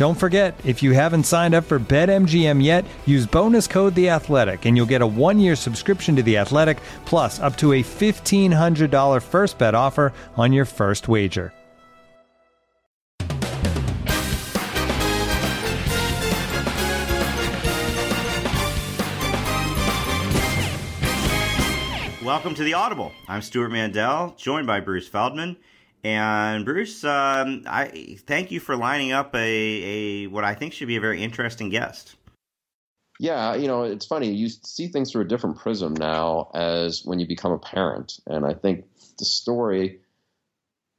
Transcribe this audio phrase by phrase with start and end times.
[0.00, 4.64] Don't forget, if you haven't signed up for BetMGM yet, use bonus code The Athletic,
[4.64, 8.90] and you'll get a one-year subscription to The Athletic, plus up to a fifteen hundred
[8.90, 11.52] dollar first bet offer on your first wager.
[22.24, 23.12] Welcome to the Audible.
[23.28, 25.58] I'm Stewart Mandel, joined by Bruce Feldman.
[26.02, 30.88] And Bruce, um, I thank you for lining up a, a what I think should
[30.88, 32.16] be a very interesting guest.
[33.18, 34.32] Yeah, you know, it's funny.
[34.32, 38.18] You see things through a different prism now as when you become a parent.
[38.26, 38.86] And I think
[39.18, 40.00] the story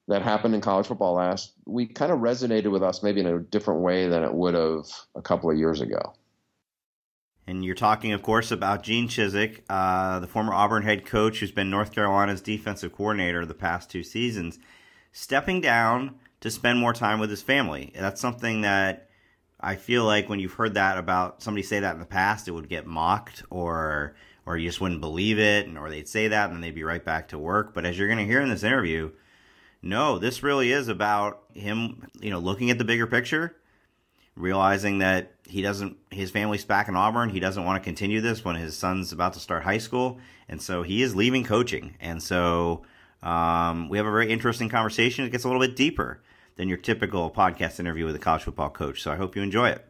[0.08, 3.40] that happened in college football last week kind of resonated with us maybe in a
[3.40, 6.14] different way than it would have a couple of years ago.
[7.48, 11.52] And you're talking, of course, about Gene Chizik, uh, the former Auburn head coach who's
[11.52, 14.60] been North Carolina's defensive coordinator the past two seasons,
[15.12, 17.92] stepping down to spend more time with his family.
[17.96, 19.10] That's something that
[19.60, 22.52] I feel like when you've heard that about somebody say that in the past, it
[22.52, 26.50] would get mocked or or you just wouldn't believe it, and or they'd say that
[26.50, 27.76] and they'd be right back to work.
[27.76, 29.12] But as you're going to hear in this interview,
[29.84, 33.56] no, this really is about him, you know, looking at the bigger picture
[34.36, 37.30] realizing that he doesn't his family's back in Auburn.
[37.30, 40.62] He doesn't want to continue this when his son's about to start high school, and
[40.62, 41.96] so he is leaving coaching.
[42.00, 42.84] And so
[43.24, 45.26] um, we have a very interesting conversation.
[45.26, 46.22] It gets a little bit deeper
[46.56, 49.02] than your typical podcast interview with a college football coach.
[49.02, 49.86] So I hope you enjoy it.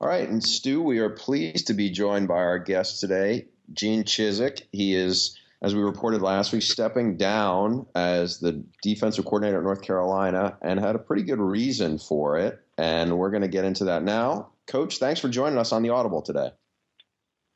[0.00, 4.04] All right, and Stu, we are pleased to be joined by our guest today, Gene
[4.04, 4.62] Chizik.
[4.72, 9.80] He is as we reported last week, stepping down as the defensive coordinator at North
[9.80, 12.60] Carolina and had a pretty good reason for it.
[12.76, 14.50] And we're going to get into that now.
[14.66, 16.50] Coach, thanks for joining us on the Audible today.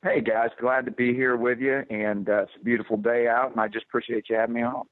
[0.03, 3.51] Hey guys, glad to be here with you, and uh, it's a beautiful day out,
[3.51, 4.85] and I just appreciate you having me on.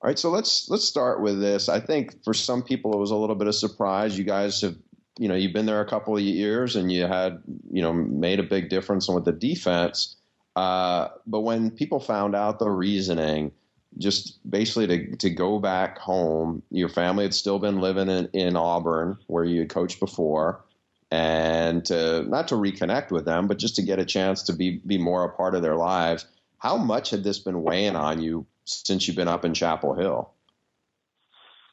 [0.00, 1.68] All right, so let's let's start with this.
[1.68, 4.18] I think for some people it was a little bit of surprise.
[4.18, 4.76] You guys have,
[5.18, 8.38] you know, you've been there a couple of years, and you had, you know, made
[8.38, 10.16] a big difference with the defense.
[10.56, 13.50] Uh, but when people found out the reasoning,
[13.96, 18.56] just basically to, to go back home, your family had still been living in, in
[18.56, 20.64] Auburn where you had coached before,
[21.10, 24.82] and to, not to reconnect with them, but just to get a chance to be,
[24.86, 26.26] be more a part of their lives.
[26.58, 30.30] How much had this been weighing on you since you've been up in Chapel Hill?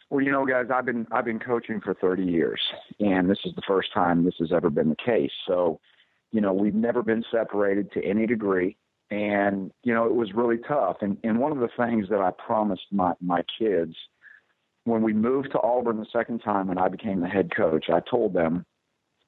[0.10, 2.60] Well, you know, guys, I've been I've been coaching for 30 years,
[3.00, 5.32] and this is the first time this has ever been the case.
[5.48, 5.80] So,
[6.32, 8.78] you know, we've never been separated to any degree.
[9.10, 10.98] And, you know, it was really tough.
[11.02, 13.94] And, and one of the things that I promised my, my kids
[14.86, 18.00] when we moved to Auburn the second time and I became the head coach, I
[18.00, 18.66] told them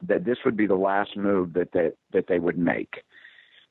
[0.01, 3.03] that this would be the last move that that that they would make.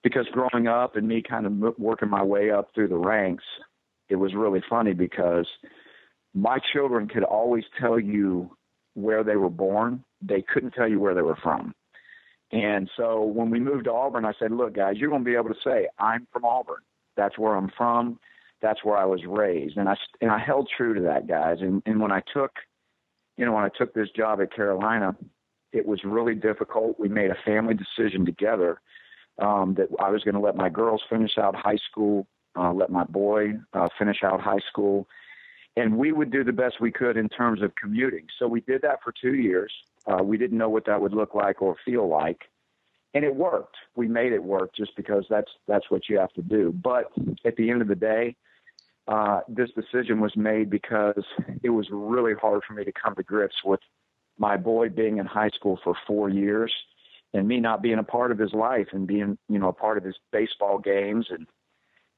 [0.03, 3.45] Because growing up and me kind of working my way up through the ranks,
[4.13, 5.49] it was really funny because
[6.35, 8.55] my children could always tell you
[8.95, 10.05] where they were born.
[10.21, 11.75] They couldn't tell you where they were from.
[12.53, 15.37] And so when we moved to Auburn, I said, look, guys, you're going to be
[15.37, 16.83] able to say, I'm from Auburn.
[17.17, 18.19] That's where I'm from.
[18.61, 19.79] That's where I was raised.
[19.79, 21.59] And I, and I held true to that, guys.
[21.61, 22.53] And, and when I took,
[23.39, 25.17] you know, when I took this job at Carolina,
[25.73, 27.01] it was really difficult.
[27.01, 28.81] We made a family decision together
[29.41, 32.27] um, that I was going to let my girls finish out high school,
[32.57, 35.09] uh, let my boy uh, finish out high school,
[35.77, 38.27] and we would do the best we could in terms of commuting.
[38.39, 39.73] So we did that for two years.
[40.07, 42.43] Uh, we didn't know what that would look like or feel like,
[43.15, 43.77] and it worked.
[43.97, 46.73] We made it work just because that's that's what you have to do.
[46.73, 47.11] But
[47.45, 48.37] at the end of the day,
[49.09, 51.25] uh, this decision was made because
[51.63, 53.81] it was really hard for me to come to grips with
[54.39, 56.73] my boy being in high school for four years
[57.35, 59.99] and me not being a part of his life and being you know a part
[59.99, 61.47] of his baseball games and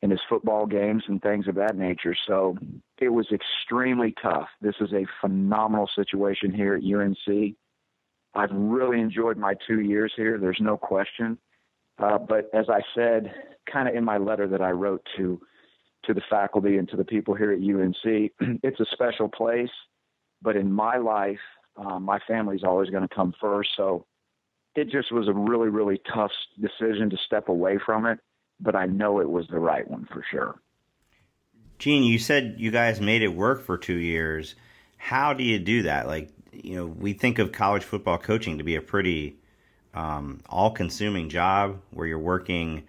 [0.05, 2.15] and his football games and things of that nature.
[2.29, 2.57] So
[3.01, 4.47] it was extremely tough.
[4.61, 7.57] This is a phenomenal situation here at UNC
[8.35, 10.39] I've really enjoyed my two years here.
[10.39, 11.39] There's no question.
[11.99, 13.33] Uh, but as I said,
[13.73, 15.41] kind of in my letter that I wrote to
[16.05, 19.71] to the faculty and to the people here at UNC, it's a special place.
[20.43, 21.39] But in my life,
[21.77, 23.71] uh, my family's always going to come first.
[23.77, 24.05] So
[24.75, 28.19] it just was a really, really tough decision to step away from it.
[28.61, 30.55] But I know it was the right one for sure.
[31.79, 34.55] Gene, you said you guys made it work for two years.
[34.97, 36.07] How do you do that?
[36.07, 39.37] Like, you know, we think of college football coaching to be a pretty
[39.93, 42.85] um, all-consuming job where you're working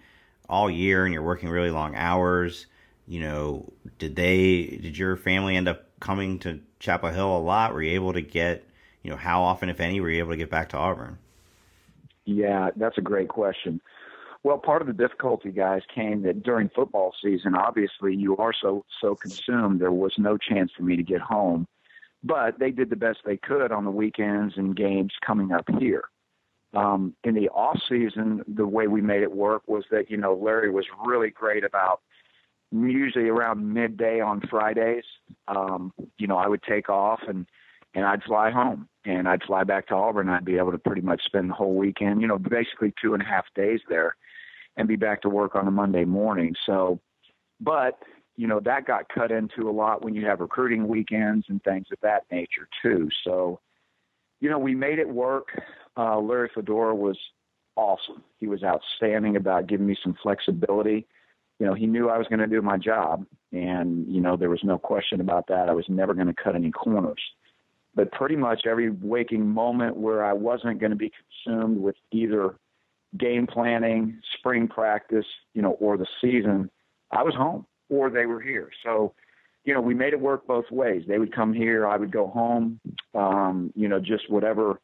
[0.48, 2.66] all year and you're working really long hours.
[3.08, 4.78] You know, did they?
[4.80, 7.74] Did your family end up coming to Chapel Hill a lot?
[7.74, 8.64] Were you able to get?
[9.02, 11.18] You know, how often, if any, were you able to get back to Auburn?
[12.24, 13.80] Yeah, that's a great question.
[14.46, 18.84] Well, part of the difficulty, guys, came that during football season, obviously you are so
[19.00, 19.80] so consumed.
[19.80, 21.66] There was no chance for me to get home,
[22.22, 26.04] but they did the best they could on the weekends and games coming up here.
[26.74, 30.36] Um, in the off season, the way we made it work was that you know
[30.36, 32.02] Larry was really great about
[32.70, 35.06] usually around midday on Fridays.
[35.48, 37.46] Um, you know, I would take off and
[37.94, 40.28] and I'd fly home and I'd fly back to Auburn.
[40.28, 43.24] I'd be able to pretty much spend the whole weekend, you know, basically two and
[43.24, 44.14] a half days there,
[44.76, 46.54] and be back to work on a Monday morning.
[46.66, 47.00] So,
[47.60, 47.98] but
[48.36, 51.86] you know that got cut into a lot when you have recruiting weekends and things
[51.92, 53.08] of that nature too.
[53.24, 53.60] So,
[54.40, 55.48] you know, we made it work.
[55.96, 57.18] Uh, Larry Fedora was
[57.76, 58.22] awesome.
[58.38, 61.06] He was outstanding about giving me some flexibility.
[61.58, 64.50] You know, he knew I was going to do my job, and you know there
[64.50, 65.70] was no question about that.
[65.70, 67.20] I was never going to cut any corners.
[67.94, 71.10] But pretty much every waking moment where I wasn't going to be
[71.44, 72.56] consumed with either
[73.16, 76.70] game planning, spring practice, you know, or the season,
[77.10, 78.70] I was home or they were here.
[78.84, 79.14] So,
[79.64, 81.02] you know, we made it work both ways.
[81.06, 82.80] They would come here, I would go home.
[83.14, 84.80] Um, you know, just whatever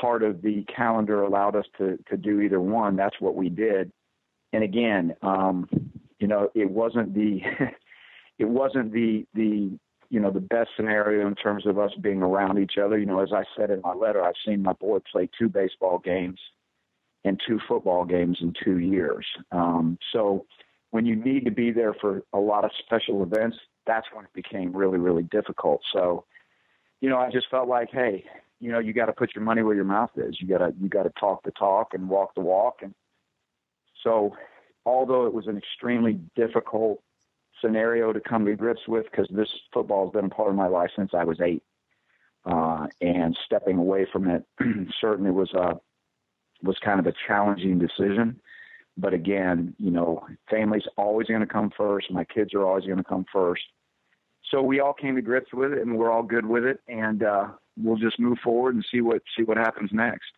[0.00, 2.96] part of the calendar allowed us to to do either one.
[2.96, 3.90] That's what we did.
[4.52, 5.68] And again, um,
[6.18, 7.40] you know, it wasn't the
[8.38, 9.78] it wasn't the the
[10.10, 12.98] you know the best scenario in terms of us being around each other.
[12.98, 15.98] You know, as I said in my letter, I've seen my boy play two baseball
[15.98, 16.38] games
[17.24, 19.26] and two football games in two years.
[19.52, 20.46] Um, so
[20.90, 23.56] when you need to be there for a lot of special events,
[23.86, 25.82] that's when it became really really difficult.
[25.92, 26.24] So
[27.00, 28.24] you know, I just felt like, hey,
[28.60, 30.36] you know, you got to put your money where your mouth is.
[30.40, 32.80] You got to you got to talk the talk and walk the walk.
[32.82, 32.94] And
[34.04, 34.36] so,
[34.84, 37.02] although it was an extremely difficult
[37.60, 40.66] scenario to come to grips with, because this football has been a part of my
[40.66, 41.62] life since I was eight,
[42.44, 44.44] uh, and stepping away from it
[45.00, 45.80] certainly was a
[46.62, 48.40] was kind of a challenging decision.
[48.96, 52.10] But again, you know, family's always going to come first.
[52.10, 53.62] My kids are always going to come first.
[54.50, 56.80] So we all came to grips with it, and we're all good with it.
[56.88, 60.30] And uh, we'll just move forward and see what see what happens next.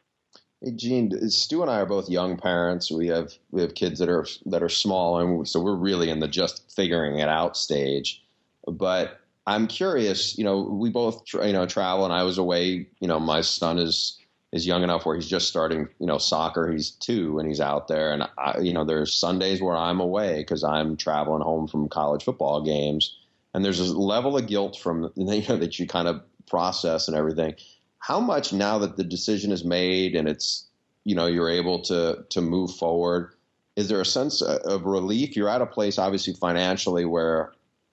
[0.61, 2.91] Hey Gene, Stu and I are both young parents.
[2.91, 6.21] We have we have kids that are that are small, and so we're really in
[6.21, 8.23] the just figuring it out stage.
[8.67, 10.39] But I'm curious.
[10.39, 12.87] You know, we both you know travel, and I was away.
[13.01, 14.19] You know, my son is
[14.53, 15.89] is young enough where he's just starting.
[15.99, 16.71] You know, soccer.
[16.71, 18.13] He's two, and he's out there.
[18.13, 22.25] And I, you know, there's Sundays where I'm away because I'm traveling home from college
[22.25, 23.17] football games.
[23.55, 27.17] And there's a level of guilt from you know that you kind of process and
[27.17, 27.55] everything.
[27.99, 30.67] How much now that the decision is made and it's
[31.05, 33.33] you know you're able to to move forward,
[33.77, 35.35] is there a sense of relief?
[35.35, 37.53] You're at a place obviously financially where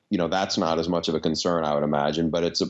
[0.09, 2.29] you know that's not as much of a concern, I would imagine.
[2.29, 2.67] But it's a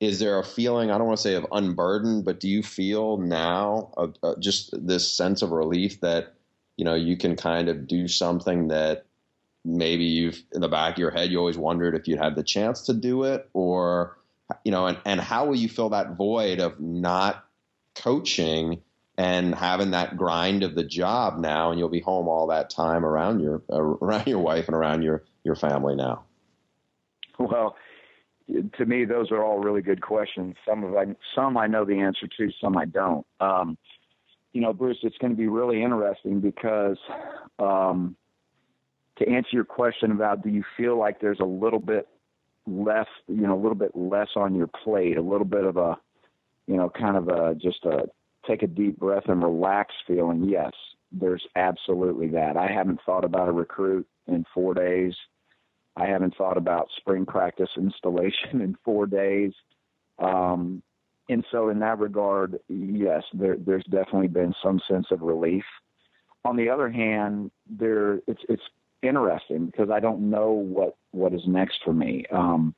[0.00, 3.16] is there a feeling I don't want to say of unburdened, but do you feel
[3.16, 6.34] now of, uh, just this sense of relief that
[6.76, 9.06] you know you can kind of do something that
[9.64, 12.42] maybe you've in the back of your head you always wondered if you'd had the
[12.42, 14.16] chance to do it or
[14.64, 17.44] you know, and, and how will you fill that void of not
[17.94, 18.82] coaching
[19.18, 23.04] and having that grind of the job now, and you'll be home all that time
[23.04, 26.24] around your uh, around your wife and around your your family now?
[27.38, 27.76] Well,
[28.48, 30.54] to me, those are all really good questions.
[30.68, 33.26] Some of I some I know the answer to, some I don't.
[33.40, 33.76] Um,
[34.52, 36.96] you know, Bruce, it's going to be really interesting because
[37.58, 38.16] um,
[39.18, 42.08] to answer your question about do you feel like there's a little bit
[42.66, 45.96] less, you know, a little bit less on your plate, a little bit of a,
[46.66, 48.08] you know, kind of a just a
[48.46, 50.48] take a deep breath and relax feeling.
[50.48, 50.72] Yes,
[51.12, 52.56] there's absolutely that.
[52.56, 55.14] I haven't thought about a recruit in four days.
[55.96, 59.52] I haven't thought about spring practice installation in four days.
[60.18, 60.82] Um,
[61.28, 65.64] and so, in that regard, yes, there, there's definitely been some sense of relief.
[66.44, 68.62] On the other hand, there it's it's
[69.02, 72.24] interesting because I don't know what what is next for me.
[72.30, 72.74] Um,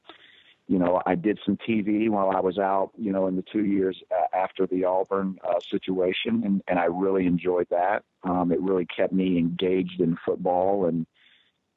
[0.68, 3.64] you know, I did some TV while I was out, you know, in the two
[3.64, 4.02] years
[4.34, 8.04] after the Auburn uh, situation, and, and I really enjoyed that.
[8.22, 11.06] Um, it really kept me engaged in football, and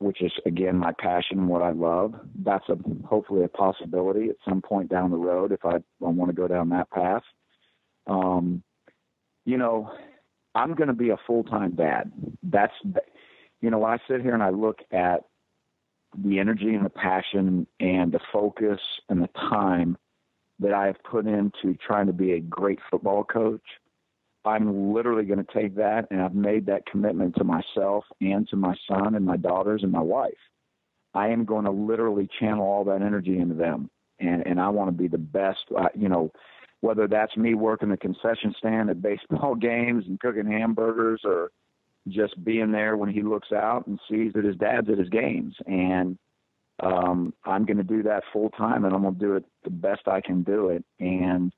[0.01, 2.15] which is again my passion and what I love.
[2.43, 6.29] That's a hopefully a possibility at some point down the road if I, I want
[6.29, 7.23] to go down that path.
[8.07, 8.63] Um,
[9.45, 9.91] you know,
[10.55, 12.11] I'm going to be a full time dad.
[12.43, 12.73] That's,
[13.61, 15.23] you know, when I sit here and I look at
[16.17, 19.97] the energy and the passion and the focus and the time
[20.59, 23.61] that I have put into trying to be a great football coach,
[24.43, 28.55] I'm literally going to take that and I've made that commitment to myself and to
[28.55, 30.33] my son and my daughters and my wife.
[31.13, 33.89] I am going to literally channel all that energy into them.
[34.19, 36.31] And, and I want to be the best, uh, you know,
[36.79, 41.51] whether that's me working the concession stand at baseball games and cooking hamburgers or
[42.07, 45.55] just being there when he looks out and sees that his dad's at his games.
[45.67, 46.17] And
[46.81, 49.69] um, I'm going to do that full time and I'm going to do it the
[49.69, 50.83] best I can do it.
[50.99, 51.53] And,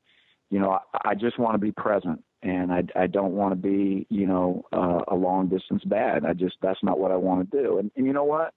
[0.49, 3.55] you know, I, I just want to be present and I, I don't want to
[3.55, 6.25] be, you know, uh, a long distance dad.
[6.25, 7.77] I just, that's not what I want to do.
[7.79, 8.53] And, and you know what?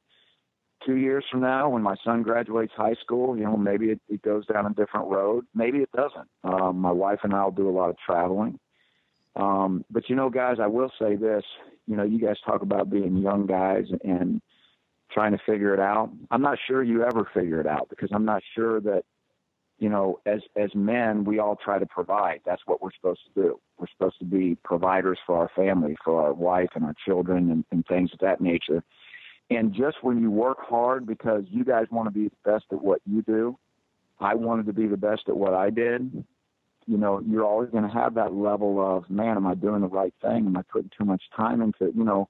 [0.84, 4.22] Two years from now, when my son graduates high school, you know, maybe it, it
[4.22, 5.46] goes down a different road.
[5.54, 6.28] Maybe it doesn't.
[6.44, 8.58] Um, my wife and I will do a lot of traveling.
[9.36, 11.44] Um, but you know, guys, I will say this,
[11.86, 14.42] you know, you guys talk about being young guys and
[15.12, 16.10] trying to figure it out.
[16.30, 19.04] I'm not sure you ever figure it out because I'm not sure that,
[19.78, 22.40] you know, as as men, we all try to provide.
[22.44, 23.60] That's what we're supposed to do.
[23.78, 27.64] We're supposed to be providers for our family, for our wife and our children, and,
[27.70, 28.82] and things of that nature.
[29.50, 32.82] And just when you work hard because you guys want to be the best at
[32.82, 33.58] what you do,
[34.18, 36.24] I wanted to be the best at what I did
[36.86, 39.88] you know, you're always going to have that level of, man, am I doing the
[39.88, 40.46] right thing?
[40.46, 41.96] Am I putting too much time into it?
[41.96, 42.28] You know,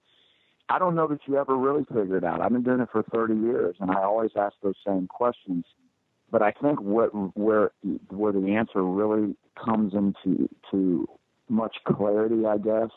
[0.68, 2.40] I don't know that you ever really figured it out.
[2.40, 5.64] I've been doing it for 30 years, and I always ask those same questions.
[6.30, 7.72] But I think what where
[8.10, 11.08] where the answer really comes into to
[11.48, 12.90] much clarity, I guess,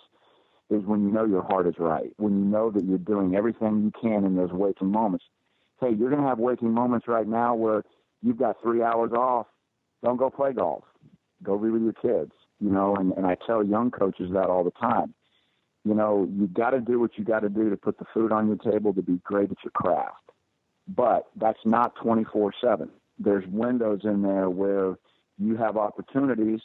[0.70, 2.12] is when you know your heart is right.
[2.18, 5.26] When you know that you're doing everything you can in those waking moments.
[5.80, 7.84] Hey, you're going to have waking moments right now where
[8.22, 9.48] you've got three hours off.
[10.04, 10.84] Don't go play golf
[11.44, 14.64] Go be with your kids, you know, and, and I tell young coaches that all
[14.64, 15.14] the time.
[15.86, 18.32] You know, you got to do what you got to do to put the food
[18.32, 20.16] on your table to be great at your craft.
[20.88, 22.90] But that's not 24 7.
[23.20, 24.98] There's windows in there where
[25.38, 26.62] you have opportunities.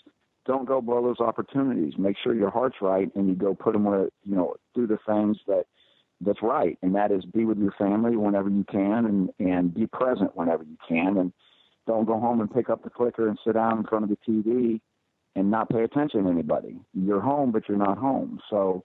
[0.46, 1.94] Don't go blow those opportunities.
[1.98, 4.98] Make sure your heart's right and you go put them where, you know, do the
[5.06, 5.64] things that
[6.20, 6.78] that's right.
[6.82, 10.62] And that is be with your family whenever you can and, and be present whenever
[10.62, 11.18] you can.
[11.18, 11.32] And,
[11.86, 14.18] don't go home and pick up the clicker and sit down in front of the
[14.26, 14.80] TV
[15.36, 16.80] and not pay attention to anybody.
[16.94, 18.40] You're home, but you're not home.
[18.48, 18.84] So,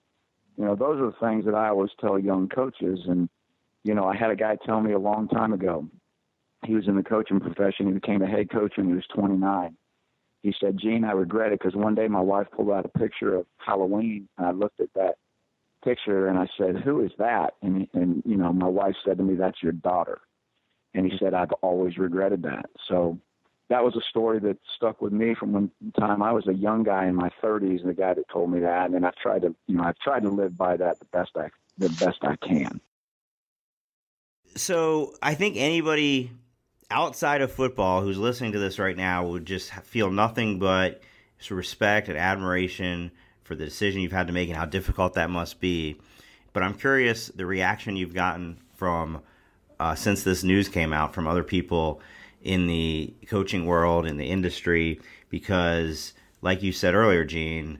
[0.56, 3.00] you know, those are the things that I always tell young coaches.
[3.06, 3.28] And,
[3.84, 5.86] you know, I had a guy tell me a long time ago,
[6.64, 7.86] he was in the coaching profession.
[7.86, 9.76] He became a head coach when he was 29.
[10.42, 13.34] He said, Gene, I regret it because one day my wife pulled out a picture
[13.34, 15.16] of Halloween and I looked at that
[15.84, 17.54] picture and I said, who is that?
[17.62, 20.20] And, and, you know, my wife said to me, that's your daughter.
[20.94, 22.66] And he said, I've always regretted that.
[22.88, 23.18] So
[23.68, 26.82] that was a story that stuck with me from the time I was a young
[26.82, 28.90] guy in my 30s, the guy that told me that.
[28.90, 31.50] And I've tried to, you know, I've tried to live by that the best I,
[31.78, 32.80] the best I can.
[34.56, 36.32] So I think anybody
[36.90, 41.02] outside of football who's listening to this right now would just feel nothing but
[41.50, 43.10] respect and admiration
[43.44, 45.96] for the decision you've had to make and how difficult that must be.
[46.52, 49.22] But I'm curious the reaction you've gotten from
[49.78, 52.00] uh, since this news came out from other people
[52.42, 57.78] in the coaching world in the industry because like you said earlier gene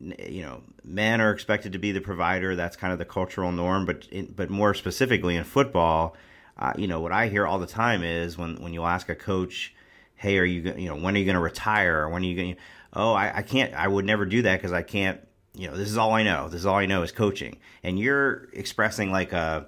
[0.00, 3.84] you know men are expected to be the provider that's kind of the cultural norm
[3.84, 6.16] but in, but more specifically in football
[6.58, 9.14] uh, you know what i hear all the time is when when you'll ask a
[9.14, 9.74] coach
[10.16, 12.36] hey are you you know when are you going to retire or when are you
[12.36, 12.56] going
[12.92, 15.20] oh I, I can't i would never do that because i can't
[15.54, 17.98] you know this is all i know this is all i know is coaching and
[17.98, 19.66] you're expressing like a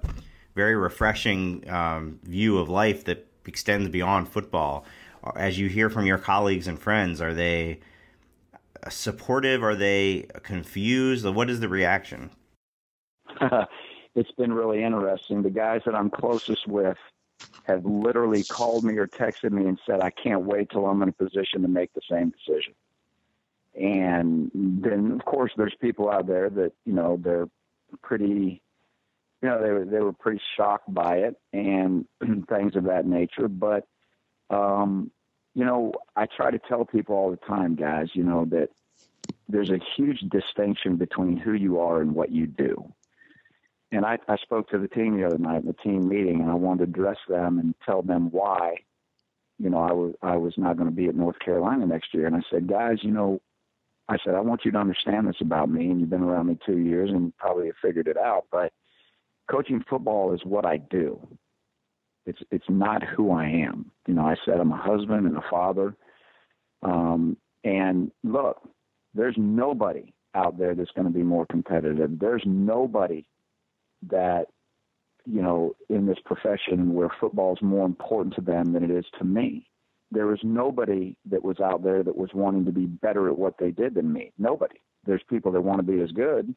[0.57, 4.85] very refreshing um, view of life that extends beyond football.
[5.35, 7.79] As you hear from your colleagues and friends, are they
[8.89, 9.63] supportive?
[9.63, 11.25] Are they confused?
[11.25, 12.31] What is the reaction?
[14.17, 15.43] it's been really interesting.
[15.43, 16.97] The guys that I'm closest with
[17.63, 21.09] have literally called me or texted me and said, I can't wait till I'm in
[21.09, 22.73] a position to make the same decision.
[23.75, 27.47] And then, of course, there's people out there that, you know, they're
[28.01, 28.61] pretty
[29.41, 32.05] you know, they were they were pretty shocked by it and
[32.49, 33.47] things of that nature.
[33.47, 33.87] But
[34.49, 35.11] um,
[35.53, 38.69] you know, I try to tell people all the time, guys, you know, that
[39.47, 42.91] there's a huge distinction between who you are and what you do.
[43.91, 46.49] And I, I spoke to the team the other night in the team meeting, and
[46.51, 48.75] I wanted to address them and tell them why
[49.59, 52.27] you know, I was I was not going to be at North Carolina next year,
[52.27, 53.41] and I said, guys, you know,
[54.07, 56.57] I said I want you to understand this about me, and you've been around me
[56.65, 58.71] two years and probably have figured it out, but
[59.49, 61.19] coaching football is what I do.
[62.25, 63.91] It's it's not who I am.
[64.07, 65.95] You know, I said I'm a husband and a father.
[66.83, 68.61] Um, and look,
[69.15, 72.19] there's nobody out there that's going to be more competitive.
[72.19, 73.25] There's nobody
[74.09, 74.47] that
[75.25, 79.05] you know in this profession where football is more important to them than it is
[79.19, 79.69] to me.
[80.09, 83.57] There was nobody that was out there that was wanting to be better at what
[83.59, 84.31] they did than me.
[84.37, 84.79] Nobody.
[85.05, 86.53] There's people that want to be as good,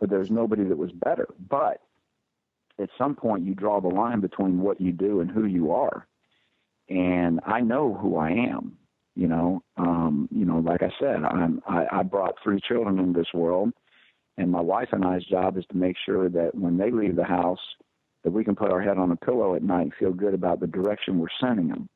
[0.00, 1.28] but there's nobody that was better.
[1.48, 1.80] But
[2.80, 6.06] at some point you draw the line between what you do and who you are.
[6.88, 8.76] And I know who I am.
[9.14, 13.18] You know, um, you know, like I said, I'm I, I brought three children into
[13.18, 13.72] this world
[14.38, 17.24] and my wife and I's job is to make sure that when they leave the
[17.24, 17.58] house
[18.24, 20.60] that we can put our head on a pillow at night and feel good about
[20.60, 21.88] the direction we're sending them.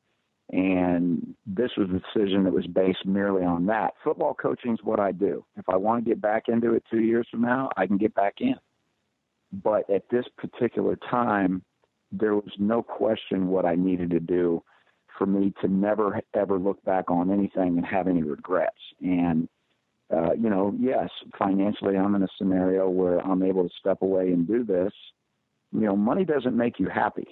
[0.51, 3.93] And this was a decision that was based merely on that.
[4.03, 5.43] Football coaching is what I do.
[5.57, 8.13] If I want to get back into it two years from now, I can get
[8.13, 8.55] back in.
[9.51, 11.63] But at this particular time,
[12.11, 14.63] there was no question what I needed to do
[15.17, 18.77] for me to never ever look back on anything and have any regrets.
[19.01, 19.47] And
[20.13, 24.27] uh, you know, yes, financially, I'm in a scenario where I'm able to step away
[24.31, 24.93] and do this.
[25.71, 27.27] You know, money doesn't make you happy;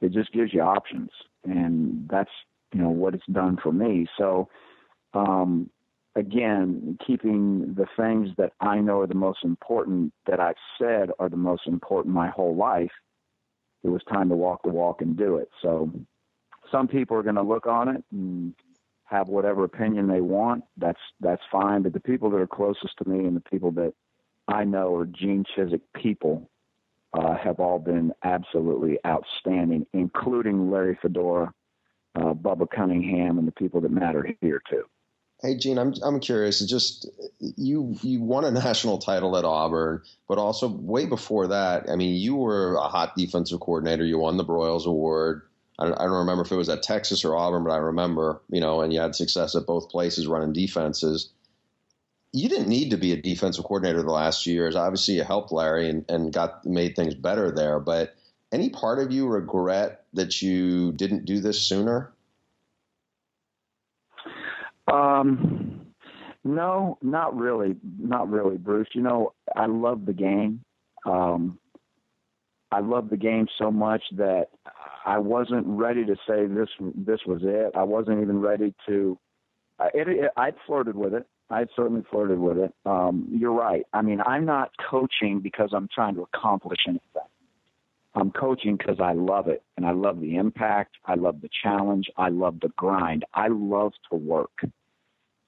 [0.00, 1.10] it just gives you options,
[1.44, 2.30] and that's
[2.74, 4.06] you know what it's done for me.
[4.18, 4.48] So,
[5.14, 5.70] um,
[6.14, 11.28] again, keeping the things that I know are the most important that I've said are
[11.28, 12.92] the most important my whole life,
[13.82, 15.48] it was time to walk the walk and do it.
[15.62, 15.90] So
[16.70, 18.54] some people are going to look on it and
[19.12, 20.64] have whatever opinion they want.
[20.76, 21.82] That's that's fine.
[21.82, 23.92] But the people that are closest to me and the people that
[24.48, 26.50] I know are Gene Chizik people
[27.12, 31.52] uh, have all been absolutely outstanding, including Larry Fedora,
[32.16, 34.84] uh, Bubba Cunningham, and the people that matter here too.
[35.42, 36.60] Hey, Gene, I'm I'm curious.
[36.60, 41.90] Just you you won a national title at Auburn, but also way before that.
[41.90, 44.04] I mean, you were a hot defensive coordinator.
[44.04, 45.42] You won the Broyles Award.
[45.82, 48.80] I don't, remember if it was at Texas or Auburn, but I remember, you know,
[48.80, 51.30] and you had success at both places running defenses.
[52.32, 54.76] You didn't need to be a defensive coordinator the last few years.
[54.76, 57.78] Obviously, you helped Larry and, and got made things better there.
[57.78, 58.14] But
[58.52, 62.12] any part of you regret that you didn't do this sooner?
[64.90, 65.86] Um,
[66.44, 68.88] no, not really, not really, Bruce.
[68.94, 70.64] You know, I love the game.
[71.04, 71.58] Um,
[72.70, 74.48] I love the game so much that
[75.04, 77.72] I wasn't ready to say this this was it.
[77.74, 79.18] I wasn't even ready to.
[79.94, 81.26] It, it, I'd flirted with it.
[81.50, 82.72] I'd certainly flirted with it.
[82.86, 83.84] Um, you're right.
[83.92, 87.02] I mean, I'm not coaching because I'm trying to accomplish anything.
[88.14, 90.96] I'm coaching because I love it and I love the impact.
[91.06, 92.06] I love the challenge.
[92.16, 93.24] I love the grind.
[93.34, 94.64] I love to work.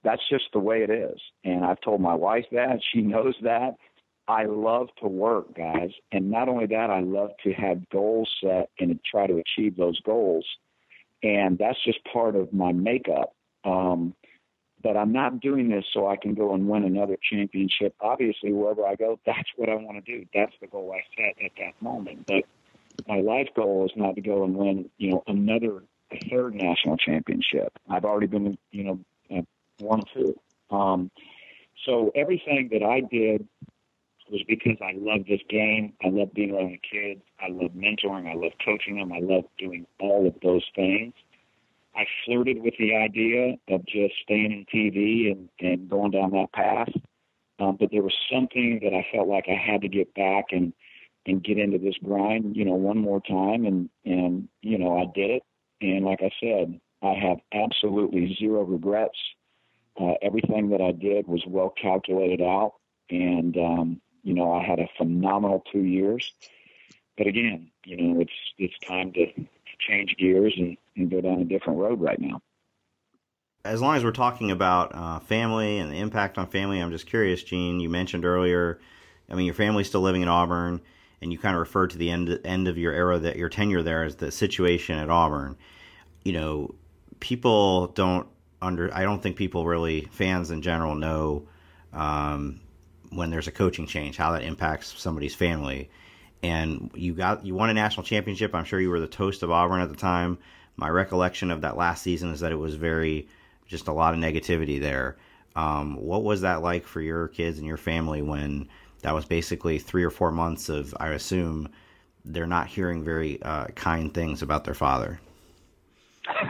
[0.02, 1.18] That's just the way it is.
[1.44, 2.80] And I've told my wife that.
[2.92, 3.76] She knows that.
[4.26, 5.90] I love to work, guys.
[6.10, 10.00] And not only that, I love to have goals set and try to achieve those
[10.00, 10.46] goals.
[11.22, 13.34] And that's just part of my makeup.
[13.64, 14.14] Um,
[14.82, 17.94] but I'm not doing this so I can go and win another championship.
[18.00, 20.26] Obviously, wherever I go, that's what I want to do.
[20.34, 22.26] That's the goal I set at that moment.
[22.26, 22.44] But
[23.08, 25.82] my life goal is not to go and win, you know, another
[26.30, 27.72] third national championship.
[27.88, 29.00] I've already been, you know,
[29.34, 29.42] uh,
[29.80, 30.38] one two.
[30.70, 31.10] Um,
[31.84, 33.46] so everything that I did
[34.34, 35.92] was because I love this game.
[36.04, 37.22] I love being around the kids.
[37.40, 38.28] I love mentoring.
[38.28, 39.12] I love coaching them.
[39.12, 41.14] I love doing all of those things.
[41.94, 46.52] I flirted with the idea of just staying in TV and, and going down that
[46.52, 46.88] path.
[47.60, 50.72] Um, but there was something that I felt like I had to get back and
[51.26, 53.64] and get into this grind, you know, one more time.
[53.64, 55.42] And and you know, I did it.
[55.80, 59.18] And like I said, I have absolutely zero regrets.
[60.00, 62.72] Uh, everything that I did was well calculated out,
[63.10, 66.32] and um, you know, I had a phenomenal two years.
[67.16, 69.26] But again, you know, it's it's time to
[69.78, 72.40] change gears and, and go down a different road right now.
[73.64, 77.06] As long as we're talking about uh, family and the impact on family, I'm just
[77.06, 77.80] curious, Gene.
[77.80, 78.80] You mentioned earlier,
[79.30, 80.82] I mean, your family's still living in Auburn,
[81.22, 83.82] and you kind of referred to the end end of your era, that your tenure
[83.82, 85.56] there, as the situation at Auburn.
[86.24, 86.74] You know,
[87.20, 88.26] people don't
[88.60, 88.92] under.
[88.92, 91.46] I don't think people really, fans in general, know
[91.92, 92.60] um,
[93.14, 95.90] when there's a coaching change, how that impacts somebody's family.
[96.42, 98.54] And you got you won a national championship.
[98.54, 100.38] I'm sure you were the toast of Auburn at the time.
[100.76, 103.28] My recollection of that last season is that it was very
[103.66, 105.16] just a lot of negativity there.
[105.56, 108.68] Um, what was that like for your kids and your family when
[109.02, 111.68] that was basically three or four months of, I assume,
[112.24, 115.20] they're not hearing very uh, kind things about their father?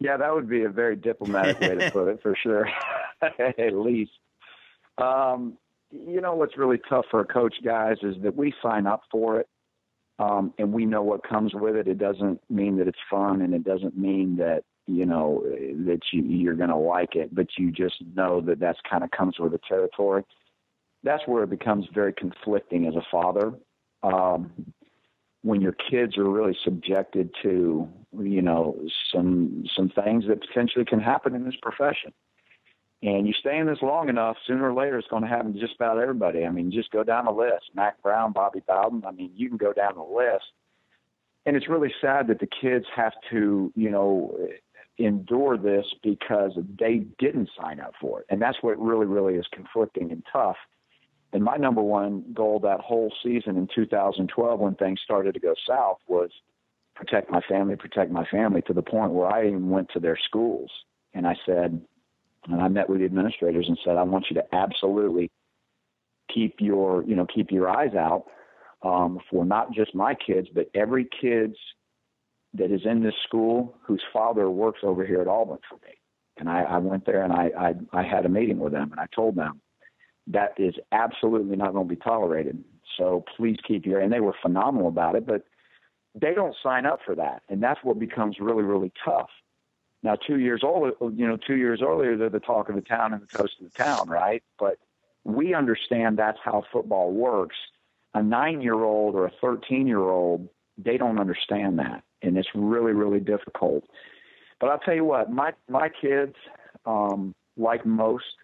[0.00, 2.68] yeah, that would be a very diplomatic way to put it, for sure.
[3.38, 4.12] At least,
[4.98, 5.58] um,
[5.90, 9.40] you know, what's really tough for a coach, guys, is that we sign up for
[9.40, 9.48] it,
[10.18, 11.86] um, and we know what comes with it.
[11.86, 16.22] It doesn't mean that it's fun, and it doesn't mean that you know that you,
[16.22, 19.52] you're going to like it, but you just know that that's kind of comes with
[19.52, 20.24] the territory.
[21.02, 23.52] That's where it becomes very conflicting as a father.
[24.02, 24.50] Um,
[25.42, 28.76] when your kids are really subjected to you know
[29.14, 32.12] some some things that potentially can happen in this profession
[33.02, 35.60] and you stay in this long enough sooner or later it's going to happen to
[35.60, 36.44] just about everybody.
[36.44, 37.70] I mean just go down the list.
[37.74, 40.44] Mack Brown bobby bowden i mean you can go down the list.
[41.44, 44.36] And it's really sad that the kids have to you know
[44.98, 48.26] endure this because they didn't sign up for it.
[48.30, 50.56] And that's what really really is conflicting and tough.
[51.32, 55.54] And my number one goal that whole season in 2012, when things started to go
[55.68, 56.30] south, was
[56.94, 60.18] protect my family, protect my family to the point where I even went to their
[60.24, 60.70] schools.
[61.14, 61.82] And I said,
[62.48, 65.30] and I met with the administrators and said, I want you to absolutely
[66.32, 68.26] keep your, you know, keep your eyes out
[68.82, 71.56] um, for not just my kids, but every kid's
[72.54, 75.94] that is in this school whose father works over here at Auburn for me.
[76.38, 79.00] And I, I went there and I, I, I had a meeting with them and
[79.00, 79.60] I told them,
[80.28, 82.62] that is absolutely not going to be tolerated.
[82.98, 85.44] So please keep your, and they were phenomenal about it, but
[86.20, 87.42] they don't sign up for that.
[87.48, 89.28] And that's what becomes really, really tough.
[90.06, 93.12] Now, two years old, you know, two years earlier, they're the talk of the town
[93.12, 94.40] and the toast of the town, right?
[94.56, 94.78] But
[95.24, 97.56] we understand that's how football works.
[98.14, 102.04] A nine year old or a 13 year old, they don't understand that.
[102.22, 103.82] And it's really, really difficult.
[104.60, 106.36] But I'll tell you what, my, my kids,
[106.84, 108.36] um, like most,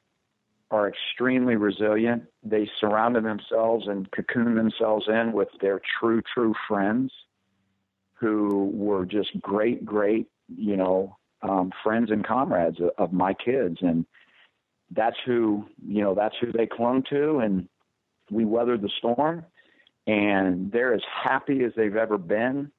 [0.72, 2.25] are extremely resilient.
[2.42, 7.12] They surrounded themselves and cocooned themselves in with their true, true friends
[8.14, 13.79] who were just great, great, you know, um, friends and comrades of, of my kids.
[13.81, 14.07] And
[14.91, 17.39] that's who, you know, that's who they clung to.
[17.39, 17.69] And
[18.31, 19.45] we weathered the storm
[20.07, 22.71] and they're as happy as they've ever been.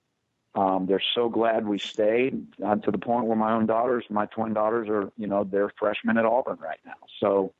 [0.55, 4.27] Um, they're so glad we stayed uh, to the point where my own daughters, my
[4.27, 6.93] twin daughters are, you know, they're freshmen at Auburn right now.
[7.19, 7.53] So,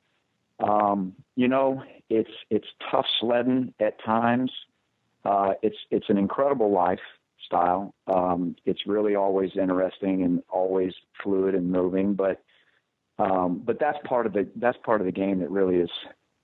[0.59, 4.51] um, you know, it's it's tough sledding at times.
[5.25, 6.69] Uh, it's it's an incredible
[7.51, 7.93] lifestyle.
[8.07, 12.41] Um, it's really always interesting and always fluid and moving, but
[13.19, 15.89] um, but that's part of the that's part of the game that really is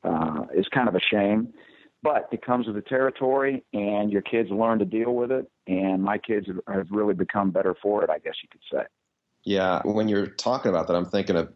[0.04, 1.54] uh, is kind of a shame.
[2.02, 5.52] But it comes with the territory, and your kids learn to deal with it.
[5.68, 8.86] And my kids have really become better for it, I guess you could say.
[9.44, 11.52] Yeah, when you're talking about that, I'm thinking of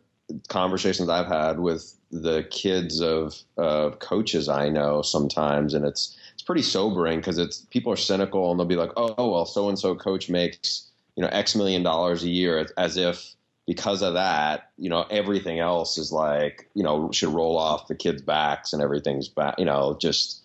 [0.50, 6.48] conversations I've had with the kids of uh, coaches I know sometimes, and it's it's
[6.48, 9.70] pretty sobering because it's people are cynical and they'll be like, oh, oh well, so
[9.70, 13.34] and so coach makes you know X million dollars a year, as if
[13.66, 17.96] because of that, you know, everything else is like you know should roll off the
[17.96, 20.42] kids' backs and everything's back, you know, just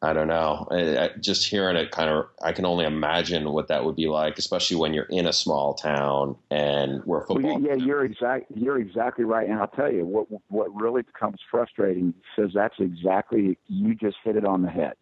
[0.00, 0.66] I don't know.
[0.70, 4.06] I, I, just hearing it kind of, I can only imagine what that would be
[4.06, 7.60] like, especially when you're in a small town and where football.
[7.60, 8.46] Well, yeah, you're exact.
[8.54, 10.28] You're exactly right, and I'll tell you what.
[10.48, 14.94] What really becomes frustrating says that's exactly you just hit it on the head.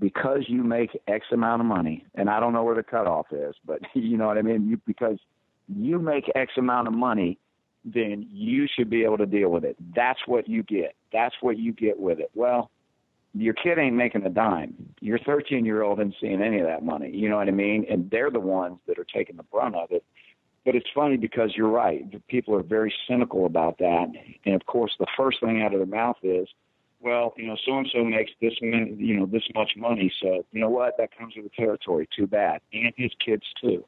[0.00, 3.54] Because you make X amount of money, and I don't know where the cutoff is,
[3.64, 4.68] but you know what I mean.
[4.68, 5.18] You because
[5.68, 7.38] you make X amount of money,
[7.84, 9.76] then you should be able to deal with it.
[9.94, 10.94] That's what you get.
[11.12, 12.30] That's what you get with it.
[12.34, 12.70] Well
[13.34, 14.74] your kid ain't making a dime.
[15.00, 17.10] Your 13 year old isn't seeing any of that money.
[17.14, 17.86] You know what I mean?
[17.88, 20.04] And they're the ones that are taking the brunt of it.
[20.64, 22.04] But it's funny because you're right.
[22.28, 24.08] People are very cynical about that.
[24.44, 26.48] And of course, the first thing out of their mouth is,
[27.00, 30.12] well, you know, so and so makes this many, you know, this much money.
[30.22, 30.96] So you know what?
[30.98, 32.08] That comes with the territory.
[32.14, 32.60] Too bad.
[32.72, 33.84] And his kids too.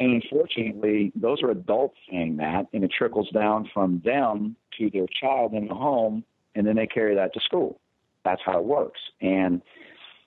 [0.00, 5.06] And unfortunately, those are adults saying that, and it trickles down from them to their
[5.20, 6.22] child in the home,
[6.54, 7.80] and then they carry that to school
[8.28, 9.00] that's how it works.
[9.20, 9.62] And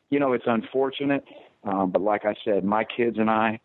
[0.09, 1.23] you know, it's unfortunate,
[1.63, 3.59] um, but like I said, my kids and I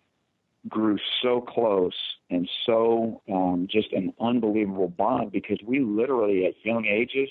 [0.68, 1.94] grew so close
[2.30, 7.28] and so um, just an unbelievable bond because we literally at young ages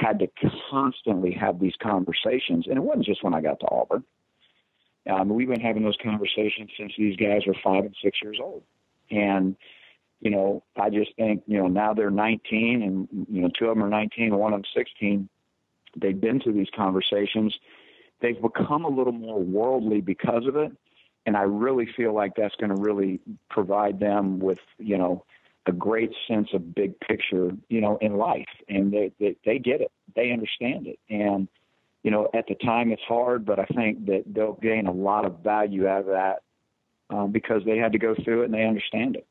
[0.00, 0.28] had to
[0.70, 4.04] constantly have these conversations, and it wasn't just when I got to Auburn.
[5.08, 8.62] Um, we've been having those conversations since these guys were five and six years old,
[9.10, 9.56] and
[10.20, 13.76] you know, I just think you know now they're 19, and you know, two of
[13.76, 15.28] them are 19, and one of them 16
[15.96, 17.54] They've been to these conversations.
[18.20, 20.72] They've become a little more worldly because of it.
[21.26, 25.24] And I really feel like that's going to really provide them with, you know,
[25.66, 28.48] a great sense of big picture, you know, in life.
[28.68, 29.92] And they, they, they get it.
[30.16, 30.98] They understand it.
[31.08, 31.48] And,
[32.02, 35.26] you know, at the time it's hard, but I think that they'll gain a lot
[35.26, 36.42] of value out of that
[37.10, 39.26] um, because they had to go through it and they understand it.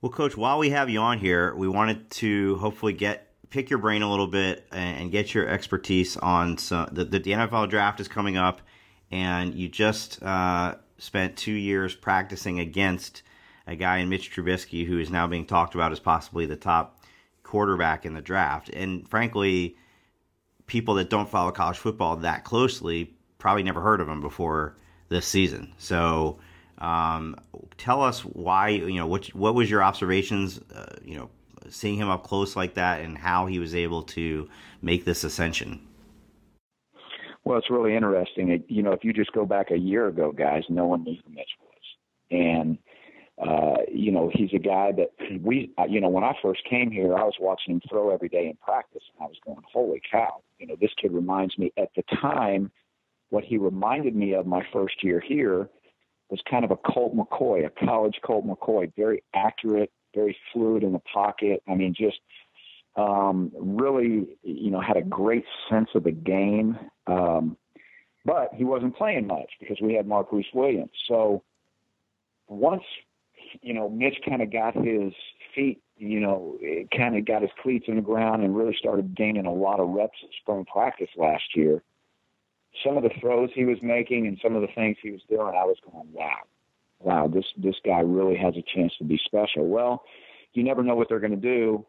[0.00, 3.78] Well, Coach, while we have you on here, we wanted to hopefully get pick your
[3.78, 8.08] brain a little bit and get your expertise on some, the, the NFL draft is
[8.08, 8.60] coming up,
[9.10, 13.22] and you just uh, spent two years practicing against
[13.66, 17.00] a guy in Mitch Trubisky who is now being talked about as possibly the top
[17.42, 18.68] quarterback in the draft.
[18.70, 19.76] And frankly,
[20.66, 24.76] people that don't follow college football that closely probably never heard of him before
[25.08, 25.72] this season.
[25.78, 26.38] So,
[26.78, 27.36] um,
[27.78, 28.68] tell us why.
[28.68, 30.60] You know, what what was your observations?
[30.74, 31.30] Uh, you know,
[31.68, 34.48] seeing him up close like that, and how he was able to
[34.82, 35.80] make this ascension.
[37.44, 38.64] Well, it's really interesting.
[38.68, 41.32] You know, if you just go back a year ago, guys, no one knew who
[41.32, 41.82] Mitch was,
[42.30, 42.78] and
[43.38, 45.10] uh, you know, he's a guy that
[45.42, 48.46] we, you know, when I first came here, I was watching him throw every day
[48.46, 51.72] in practice, and I was going, "Holy cow!" You know, this kid reminds me.
[51.76, 52.70] At the time,
[53.28, 55.68] what he reminded me of my first year here
[56.30, 60.92] was kind of a Colt McCoy, a college Colt McCoy, very accurate, very fluid in
[60.92, 61.62] the pocket.
[61.68, 62.18] I mean, just
[62.96, 66.78] um, really, you know, had a great sense of the game.
[67.06, 67.58] Um,
[68.24, 70.90] but he wasn't playing much because we had Marquise Williams.
[71.06, 71.42] So
[72.48, 72.82] once
[73.62, 75.12] you know, Mitch kind of got his
[75.54, 76.58] feet, you know,
[76.96, 79.88] kind of got his cleats in the ground and really started gaining a lot of
[79.88, 81.82] reps at spring practice last year.
[82.84, 85.48] Some of the throws he was making and some of the things he was doing,
[85.48, 86.40] I was going, wow,
[87.00, 89.66] wow, this this guy really has a chance to be special.
[89.68, 90.04] Well,
[90.52, 91.86] you never know what they're going to do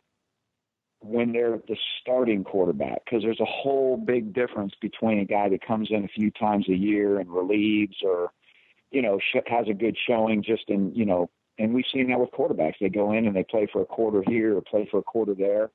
[1.02, 5.66] when they're the starting quarterback because there's a whole big difference between a guy that
[5.66, 8.32] comes in a few times a year and relieves or
[8.92, 12.32] you know has a good showing just in you know and we've seen that with
[12.32, 12.76] quarterbacks.
[12.80, 15.34] They go in and they play for a quarter here or play for a quarter
[15.34, 15.72] there.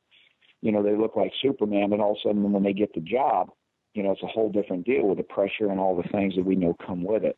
[0.60, 3.00] You know, they look like Superman, and all of a sudden when they get the
[3.00, 3.50] job,
[3.94, 6.44] you know, it's a whole different deal with the pressure and all the things that
[6.44, 7.36] we know come with it.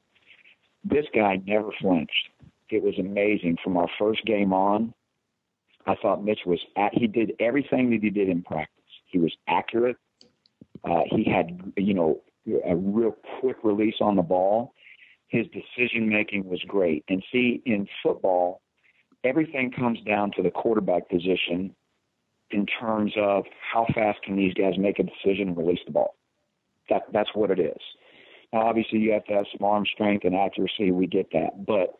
[0.84, 2.28] This guy never flinched.
[2.70, 3.56] It was amazing.
[3.64, 4.92] From our first game on,
[5.86, 8.84] I thought Mitch was at, he did everything that he did in practice.
[9.06, 9.96] He was accurate.
[10.84, 12.20] Uh, he had, you know,
[12.66, 14.74] a real quick release on the ball
[15.34, 17.04] his decision making was great.
[17.08, 18.60] And see, in football,
[19.24, 21.74] everything comes down to the quarterback position
[22.52, 26.14] in terms of how fast can these guys make a decision and release the ball.
[26.88, 27.80] That that's what it is.
[28.52, 30.92] Now, obviously, you have to have some arm strength and accuracy.
[30.92, 31.98] We get that, but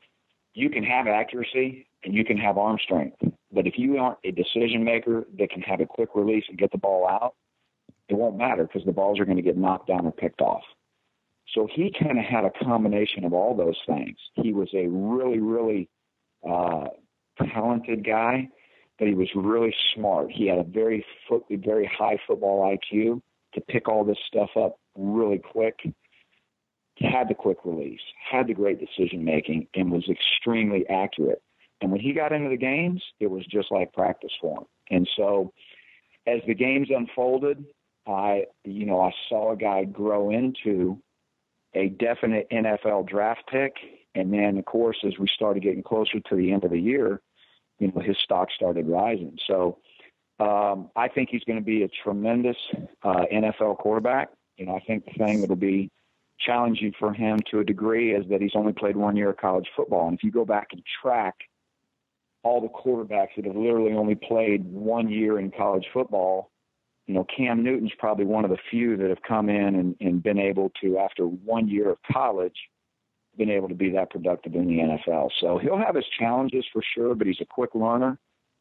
[0.53, 3.17] you can have accuracy and you can have arm strength.
[3.51, 6.71] But if you aren't a decision maker that can have a quick release and get
[6.71, 7.35] the ball out,
[8.09, 10.63] it won't matter because the balls are going to get knocked down or picked off.
[11.53, 14.17] So he kind of had a combination of all those things.
[14.35, 15.89] He was a really, really
[16.49, 16.89] uh,
[17.53, 18.49] talented guy,
[18.99, 20.31] but he was really smart.
[20.31, 23.21] He had a very foot, very high football IQ
[23.55, 25.81] to pick all this stuff up really quick.
[26.97, 31.43] He had the quick release, had the great decision making, and was extremely accurate.
[31.81, 34.65] And when he got into the games, it was just like practice for him.
[34.91, 35.53] And so,
[36.27, 37.65] as the games unfolded,
[38.07, 41.03] I, you know, I saw a guy grow into
[41.75, 43.75] a definite NFL draft pick.
[44.15, 47.21] And then, of course, as we started getting closer to the end of the year,
[47.79, 49.37] you know, his stock started rising.
[49.47, 49.79] So
[50.39, 52.57] um, I think he's going to be a tremendous
[53.03, 54.31] uh, NFL quarterback.
[54.57, 55.91] You know, I think the thing that'll be
[56.39, 59.69] challenging for him to a degree is that he's only played one year of college
[59.77, 60.09] football.
[60.09, 61.35] And if you go back and track
[62.43, 66.51] all the quarterbacks that have literally only played one year in college football,
[67.07, 70.23] you know, Cam Newton's probably one of the few that have come in and, and
[70.23, 72.57] been able to, after one year of college,
[73.37, 75.29] been able to be that productive in the NFL.
[75.41, 78.19] So he'll have his challenges for sure, but he's a quick learner.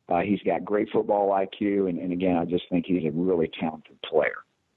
[0.09, 3.49] Uh, he's got great football IQ, and, and again, I just think he's a really
[3.59, 4.35] talented player.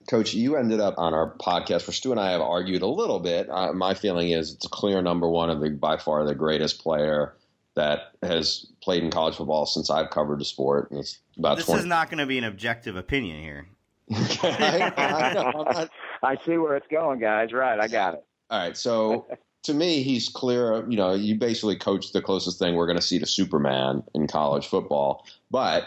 [0.08, 3.18] Coach, you ended up on our podcast where Stu and I have argued a little
[3.18, 3.48] bit.
[3.50, 6.80] Uh, my feeling is it's a clear number one of the, by far the greatest
[6.80, 7.34] player
[7.76, 10.88] that has played in college football since I've covered the sport.
[10.90, 11.80] It's about this 20.
[11.80, 13.66] is not going to be an objective opinion here.
[14.42, 15.90] I, I, not...
[16.22, 17.52] I, see where it's going, guys.
[17.52, 18.24] Right, I got it.
[18.50, 19.26] All right, so
[19.64, 20.88] to me, he's clear.
[20.88, 24.26] You know, you basically coach the closest thing we're going to see to Superman in
[24.26, 25.84] college football, but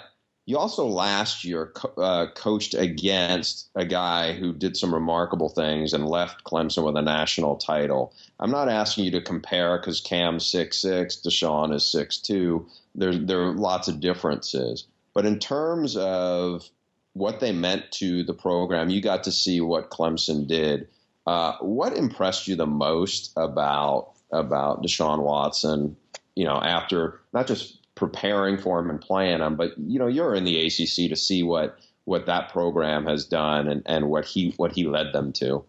[0.49, 6.09] you also last year uh, coached against a guy who did some remarkable things and
[6.09, 8.15] left Clemson with a national title.
[8.39, 12.65] I'm not asking you to compare because Cam's six six, Deshaun is six two.
[12.95, 16.67] There's there are lots of differences, but in terms of
[17.13, 20.87] what they meant to the program, you got to see what Clemson did.
[21.27, 25.95] Uh, what impressed you the most about about Deshaun Watson?
[26.33, 29.55] You know, after not just preparing for him and playing him.
[29.57, 33.67] But you know, you're in the ACC to see what what that program has done
[33.67, 35.63] and, and what he what he led them to.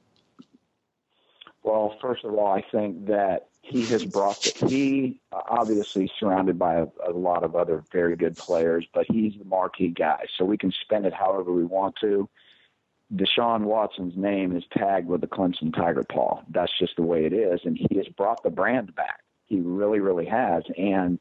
[1.62, 6.76] Well, first of all, I think that he has brought the, he obviously surrounded by
[6.76, 10.24] a, a lot of other very good players, but he's the marquee guy.
[10.38, 12.28] So we can spend it however we want to.
[13.12, 16.42] Deshaun Watson's name is tagged with the Clemson Tiger Paw.
[16.48, 19.20] That's just the way it is, and he has brought the brand back.
[19.46, 20.62] He really, really has.
[20.78, 21.18] And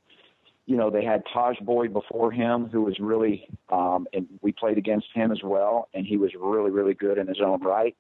[0.70, 4.78] you know, they had Tajh Boyd before him, who was really, um, and we played
[4.78, 7.98] against him as well, and he was really, really good in his own right.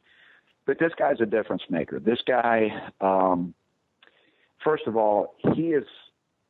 [0.67, 1.99] But this guy's a difference maker.
[1.99, 2.69] This guy,
[3.01, 3.55] um,
[4.63, 5.85] first of all, he is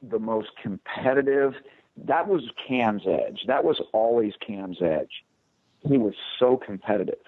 [0.01, 1.53] the most competitive.
[1.95, 3.45] That was Cam's edge.
[3.47, 5.23] That was always Cam's edge.
[5.87, 7.23] He was so competitive.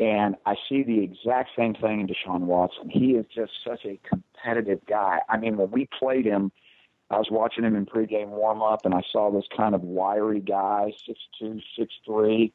[0.00, 2.90] And I see the exact same thing in Deshaun Watson.
[2.90, 5.20] He is just such a competitive guy.
[5.28, 6.50] I mean, when we played him,
[7.10, 10.40] I was watching him in pregame warm up, and I saw this kind of wiry
[10.40, 12.52] guy, six two, six three,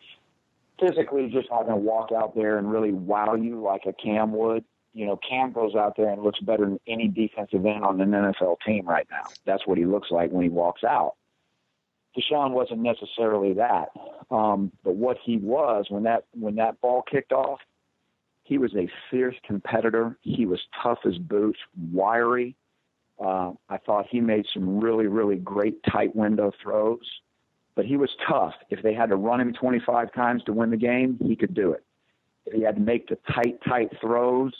[0.79, 4.63] physically just going to walk out there and really wow you like a Cam would.
[4.93, 8.11] You know, Cam goes out there and looks better than any defensive end on an
[8.11, 9.23] NFL team right now.
[9.45, 11.15] That's what he looks like when he walks out.
[12.15, 13.89] Deshaun wasn't necessarily that,
[14.29, 17.59] um, but what he was when that when that ball kicked off,
[18.43, 20.15] he was a fierce competitor.
[20.21, 21.57] He was tough as boots,
[21.91, 22.55] wiry.
[23.19, 27.05] Uh, I thought he made some really, really great tight window throws,
[27.75, 28.53] but he was tough.
[28.69, 31.71] If they had to run him 25 times to win the game, he could do
[31.71, 31.83] it.
[32.45, 34.53] If he had to make the tight, tight throws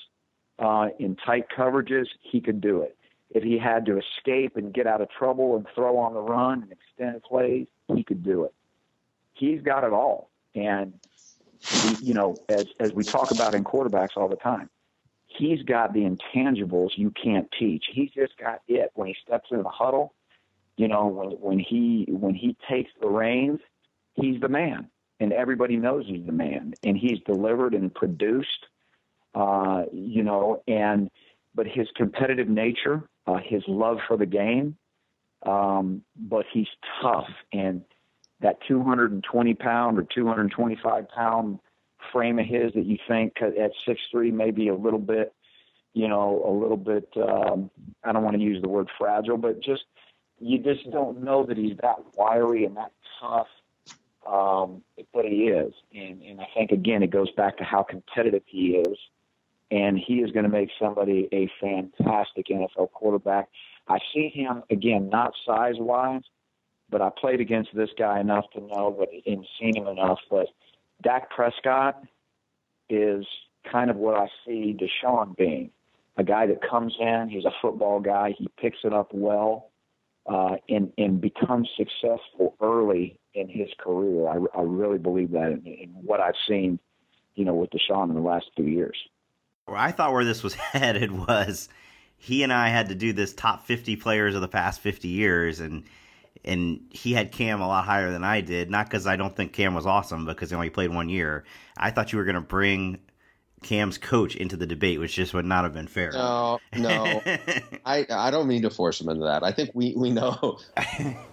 [0.60, 2.96] uh, in tight coverages, he could do it.
[3.32, 6.64] If he had to escape and get out of trouble and throw on the run
[6.64, 8.54] and extend plays, he could do it.
[9.34, 10.30] He's got it all.
[10.54, 10.94] And,
[11.60, 14.70] he, you know, as, as we talk about in quarterbacks all the time,
[15.38, 17.86] he's got the intangibles you can't teach.
[17.92, 20.14] He's just got it when he steps in the huddle.
[20.78, 23.60] You know, when when he when he takes the reins,
[24.16, 28.66] he's the man, and everybody knows he's the man, and he's delivered and produced.
[29.36, 31.10] Uh, you know, and
[31.56, 34.78] but his competitive nature, uh, his love for the game,
[35.46, 36.68] um, but he's
[37.02, 37.84] tough and
[38.42, 41.60] that 220 pound or 225 pound
[42.12, 45.34] frame of his that you think at six three maybe a little bit,
[45.94, 47.08] you know, a little bit.
[47.16, 47.70] Um,
[48.04, 49.84] I don't want to use the word fragile, but just
[50.40, 53.48] you just don't know that he's that wiry and that tough.
[54.28, 58.44] Um, but he is, and and I think again it goes back to how competitive
[58.46, 58.98] he is,
[59.70, 63.50] and he is going to make somebody a fantastic NFL quarterback.
[63.88, 66.22] I see him again, not size wise,
[66.90, 70.48] but I played against this guy enough to know, but and seen him enough, but
[71.04, 72.02] Dak Prescott
[72.90, 73.26] is
[73.72, 75.72] kind of what I see Deshaun being
[76.18, 79.72] a guy that comes in, he's a football guy, he picks it up well,
[80.28, 84.28] uh, and, and becomes successful early in his career.
[84.28, 86.80] I, I really believe that in, in what I've seen,
[87.36, 88.98] you know, with Deshaun in the last two years.
[89.66, 91.68] Where I thought where this was headed was
[92.16, 95.60] he and I had to do this top 50 players of the past 50 years,
[95.60, 95.84] and
[96.46, 98.70] and he had Cam a lot higher than I did.
[98.70, 101.44] Not because I don't think Cam was awesome, because he only played one year.
[101.78, 103.00] I thought you were going to bring
[103.64, 106.12] Cam's coach into the debate, which just would not have been fair.
[106.12, 107.22] No, no,
[107.86, 109.44] I I don't mean to force him into that.
[109.44, 110.60] I think we we know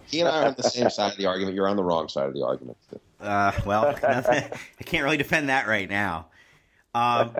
[0.06, 1.56] he and I are on the same side of the argument.
[1.56, 2.78] You're on the wrong side of the argument.
[3.20, 4.50] Uh, well, I
[4.84, 6.28] can't really defend that right now.
[6.94, 7.34] Um,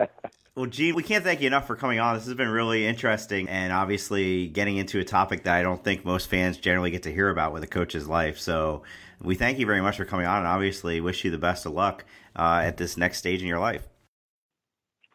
[0.55, 2.15] well, Gene, we can't thank you enough for coming on.
[2.15, 6.03] This has been really interesting and obviously getting into a topic that I don't think
[6.03, 8.37] most fans generally get to hear about with a coach's life.
[8.37, 8.83] So
[9.21, 11.71] we thank you very much for coming on and obviously wish you the best of
[11.71, 12.03] luck
[12.35, 13.87] uh, at this next stage in your life.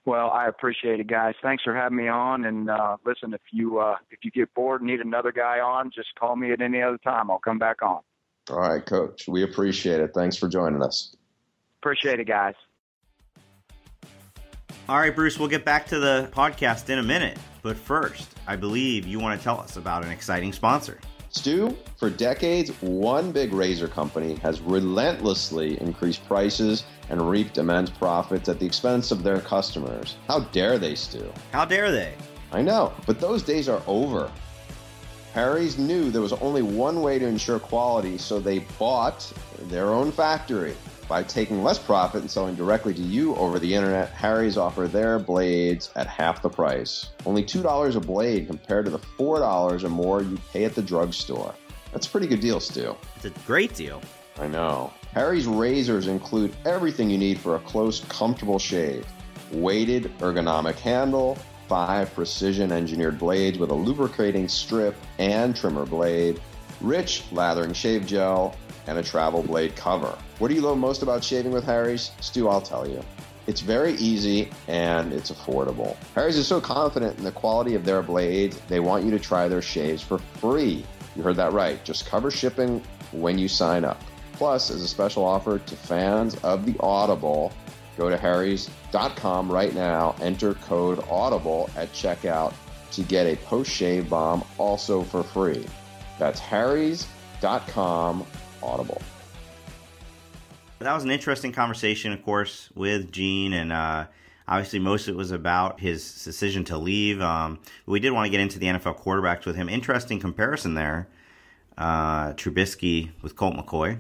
[0.07, 1.35] Well, I appreciate it, guys.
[1.43, 2.45] Thanks for having me on.
[2.45, 5.91] And uh, listen, if you uh, if you get bored and need another guy on,
[5.93, 7.29] just call me at any other time.
[7.29, 8.01] I'll come back on.
[8.49, 9.27] All right, Coach.
[9.27, 10.13] We appreciate it.
[10.15, 11.15] Thanks for joining us.
[11.83, 12.55] Appreciate it, guys.
[14.89, 17.39] All right, Bruce, we'll get back to the podcast in a minute.
[17.63, 21.01] But first, I believe you want to tell us about an exciting sponsor.
[21.31, 28.49] Stew, for decades, one big razor company has relentlessly increased prices and reaped immense profits
[28.49, 30.19] at the expense of their customers.
[30.29, 31.33] How dare they, Stew?
[31.51, 32.15] How dare they?
[32.53, 34.31] I know, but those days are over.
[35.35, 39.33] Harry's knew there was only one way to ensure quality, so they bought
[39.63, 40.77] their own factory.
[41.09, 45.21] By taking less profit and selling directly to you over the internet, Harry's offer their
[45.21, 47.11] blades at half the price.
[47.25, 51.55] Only $2 a blade compared to the $4 or more you pay at the drugstore.
[51.93, 52.97] That's a pretty good deal, Stew.
[53.15, 54.03] It's a great deal.
[54.39, 54.93] I know.
[55.15, 59.07] Harry's razors include everything you need for a close, comfortable shave
[59.53, 61.39] weighted, ergonomic handle,
[61.69, 66.41] five precision engineered blades with a lubricating strip and trimmer blade,
[66.81, 70.17] rich lathering shave gel, and a travel blade cover.
[70.39, 72.11] What do you love most about shaving with Harry's?
[72.21, 73.03] Stew, I'll tell you.
[73.47, 75.97] It's very easy and it's affordable.
[76.15, 79.49] Harry's is so confident in the quality of their blades, they want you to try
[79.49, 80.85] their shaves for free.
[81.15, 81.83] You heard that right.
[81.85, 82.83] Just cover shipping
[83.13, 84.01] when you sign up.
[84.33, 87.53] Plus, as a special offer to fans of the Audible,
[87.97, 92.53] go to harrys.com right now, enter code AUDIBLE at checkout
[92.93, 95.67] to get a post shave balm also for free.
[96.19, 98.27] That's harrys.com
[98.63, 99.01] audible.
[100.79, 104.07] That was an interesting conversation, of course, with Gene, and uh,
[104.47, 107.21] obviously most of it was about his decision to leave.
[107.21, 109.69] Um, we did want to get into the NFL quarterbacks with him.
[109.69, 111.09] Interesting comparison there.
[111.79, 113.99] Uh, Trubisky with Colt McCoy.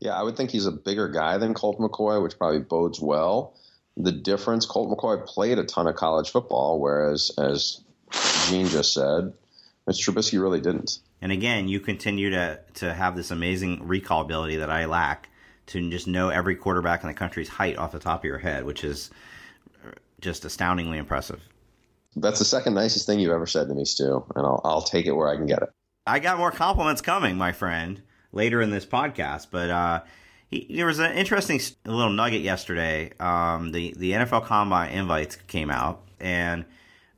[0.00, 3.54] Yeah, I would think he's a bigger guy than Colt McCoy, which probably bodes well.
[3.96, 7.80] The difference, Colt McCoy played a ton of college football, whereas, as
[8.48, 9.32] Gene just said,
[9.88, 10.10] Mr.
[10.10, 10.98] Trubisky really didn't.
[11.20, 15.28] And again, you continue to to have this amazing recall ability that I lack
[15.66, 18.64] to just know every quarterback in the country's height off the top of your head,
[18.64, 19.10] which is
[20.20, 21.40] just astoundingly impressive.
[22.16, 25.06] That's the second nicest thing you've ever said to me, Stew, and I'll, I'll take
[25.06, 25.68] it where I can get it.
[26.06, 28.02] I got more compliments coming, my friend,
[28.32, 29.48] later in this podcast.
[29.50, 30.00] But uh,
[30.48, 33.12] he, there was an interesting little nugget yesterday.
[33.20, 36.64] Um, the the NFL Combine invites came out, and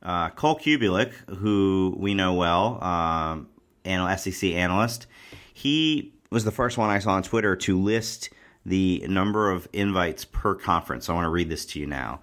[0.03, 3.47] uh, Cole Cubelic, who we know well, um,
[3.83, 5.07] SEC analyst,
[5.53, 8.29] he was the first one I saw on Twitter to list
[8.65, 11.09] the number of invites per conference.
[11.09, 12.21] I want to read this to you now.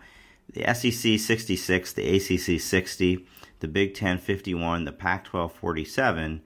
[0.53, 3.27] The SEC 66, the ACC 60,
[3.61, 6.43] the Big 10 51, the Pac 12 47,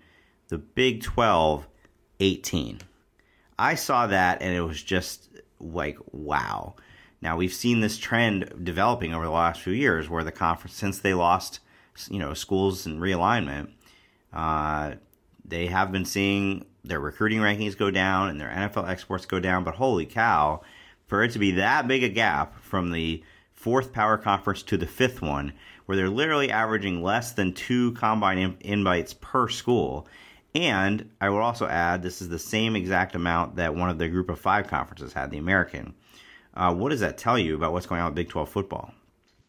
[0.49, 1.69] the Big 12
[2.21, 2.81] 18.
[3.59, 5.29] I saw that and it was just
[5.61, 6.75] like, wow.
[7.21, 10.99] Now we've seen this trend developing over the last few years where the conference, since
[10.99, 11.61] they lost,
[12.11, 13.71] you know, schools and realignment,
[14.33, 14.95] uh,
[15.45, 19.64] they have been seeing their recruiting rankings go down and their NFL exports go down.
[19.64, 20.62] But holy cow,
[21.07, 23.22] for it to be that big a gap from the
[23.53, 25.53] fourth power conference to the fifth one,
[25.87, 30.07] where they're literally averaging less than two combine invites per school.
[30.55, 34.09] And I would also add, this is the same exact amount that one of the
[34.09, 35.95] group of five conferences had, the American.
[36.55, 38.93] Uh, what does that tell you about what's going on with Big 12 football?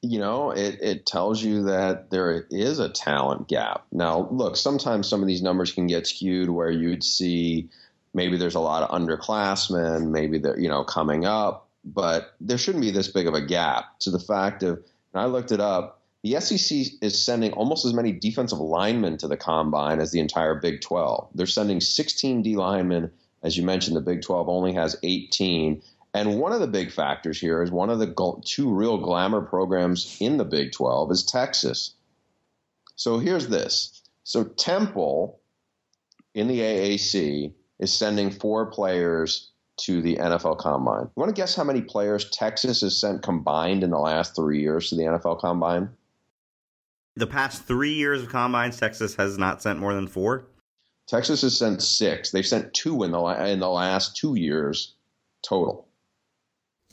[0.05, 3.85] You know, it, it tells you that there is a talent gap.
[3.91, 7.69] Now, look, sometimes some of these numbers can get skewed where you'd see
[8.13, 12.83] maybe there's a lot of underclassmen, maybe they're, you know, coming up, but there shouldn't
[12.83, 14.77] be this big of a gap to the fact of,
[15.13, 19.27] and I looked it up, the SEC is sending almost as many defensive linemen to
[19.27, 21.29] the combine as the entire Big 12.
[21.35, 23.11] They're sending 16 D linemen.
[23.41, 25.81] As you mentioned, the Big 12 only has 18.
[26.13, 30.17] And one of the big factors here is one of the two real glamour programs
[30.19, 31.95] in the Big 12 is Texas.
[32.95, 34.01] So here's this.
[34.23, 35.39] So Temple
[36.35, 41.05] in the AAC is sending four players to the NFL Combine.
[41.05, 44.61] You want to guess how many players Texas has sent combined in the last three
[44.61, 45.89] years to the NFL Combine?
[47.15, 50.45] The past three years of combines, Texas has not sent more than four.
[51.07, 52.31] Texas has sent six.
[52.31, 54.93] They've sent two in the in the last two years
[55.43, 55.87] total.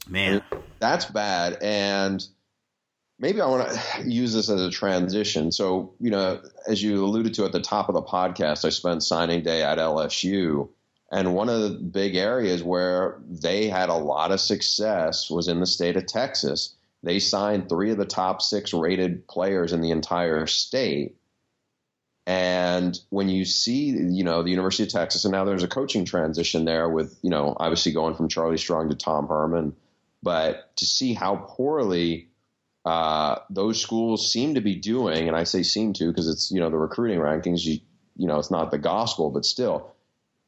[0.08, 0.42] Man,
[0.78, 1.58] that's bad.
[1.62, 2.24] And
[3.18, 5.52] maybe I want to use this as a transition.
[5.52, 9.02] So, you know, as you alluded to at the top of the podcast, I spent
[9.02, 10.68] signing day at LSU.
[11.12, 15.60] And one of the big areas where they had a lot of success was in
[15.60, 16.74] the state of Texas.
[17.02, 21.16] They signed three of the top six rated players in the entire state.
[22.26, 26.04] And when you see, you know, the University of Texas, and now there's a coaching
[26.04, 29.74] transition there with, you know, obviously going from Charlie Strong to Tom Herman
[30.22, 32.28] but to see how poorly
[32.84, 36.60] uh, those schools seem to be doing, and I say seem to because it's you
[36.60, 37.80] know the recruiting rankings, you
[38.16, 39.92] you know it's not the gospel, but still,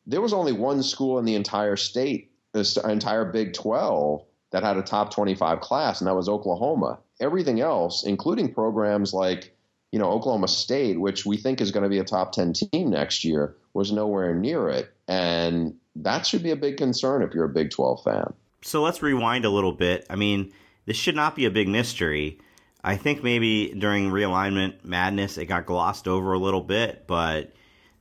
[0.06, 4.76] there was only one school in the entire state, the entire Big Twelve that had
[4.76, 6.98] a top 25 class, and that was Oklahoma.
[7.20, 9.56] Everything else, including programs like
[9.90, 12.90] you know Oklahoma State, which we think is going to be a top 10 team
[12.90, 17.44] next year, was nowhere near it, and that should be a big concern if you're
[17.44, 20.06] a Big 12 fan so let's rewind a little bit.
[20.08, 20.52] I mean,
[20.86, 22.38] this should not be a big mystery.
[22.84, 27.52] I think maybe during realignment madness it got glossed over a little bit, but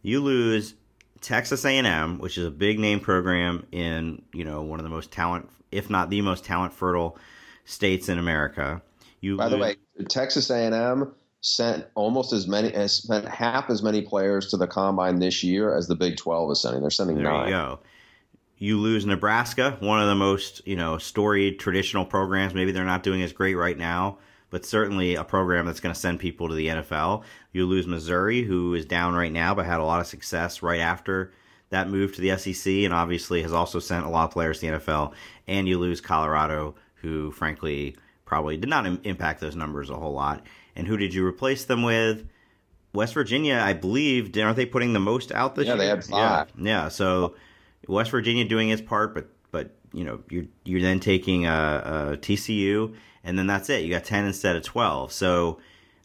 [0.02, 0.74] you lose
[1.22, 5.12] Texas A&M, which is a big name program in, you know, one of the most
[5.12, 7.18] talent if not the most talent fertile
[7.66, 8.82] states in America.
[9.22, 9.76] You By lose- the way,
[10.10, 15.20] Texas A&M sent almost as many as spent half as many players to the combine
[15.20, 16.82] this year as the Big 12 is sending.
[16.82, 17.48] They're sending there nine.
[17.48, 17.80] You go.
[18.62, 22.54] You lose Nebraska, one of the most you know storied traditional programs.
[22.54, 24.20] Maybe they're not doing as great right now,
[24.52, 27.24] but certainly a program that's going to send people to the NFL.
[27.54, 30.80] You lose Missouri, who is down right now, but had a lot of success right
[30.80, 31.34] after
[31.72, 34.68] that move to the SEC, and obviously has also sent a lot of players to
[34.68, 35.14] the NFL.
[35.48, 37.96] And you lose Colorado, who frankly
[38.26, 40.46] probably did not Im- impact those numbers a whole lot.
[40.76, 42.28] And who did you replace them with?
[42.94, 45.84] West Virginia, I believe, aren't they putting the most out this yeah, year?
[45.84, 46.52] Yeah, they had five.
[46.58, 46.90] Yeah, yeah.
[46.90, 47.34] So
[47.88, 52.18] West Virginia doing its part, but but you know you're you're then taking a, a
[52.18, 53.84] TCU, and then that's it.
[53.84, 55.12] You got ten instead of twelve.
[55.12, 55.60] So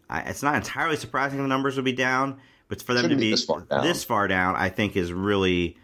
[0.09, 3.25] I, it's not entirely surprising the numbers would be down, but for them Shouldn't to
[3.25, 3.85] be be this far down.
[3.85, 5.77] this far down, I think is really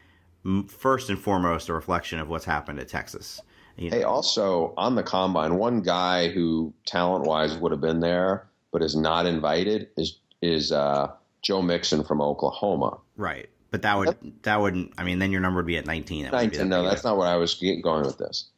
[0.68, 3.40] first and foremost a reflection of what's happened at Texas.
[3.76, 8.00] You know, Hey, also on the combine, one guy who talent wise would have been
[8.00, 11.12] there but is not invited is is uh,
[11.42, 12.98] Joe Mixon from Oklahoma.
[13.16, 13.48] right.
[13.72, 14.92] But that would that wouldn't.
[14.98, 16.24] I mean, then your number would be at nineteen.
[16.24, 18.50] That 19, that no, that's not what I was going with this.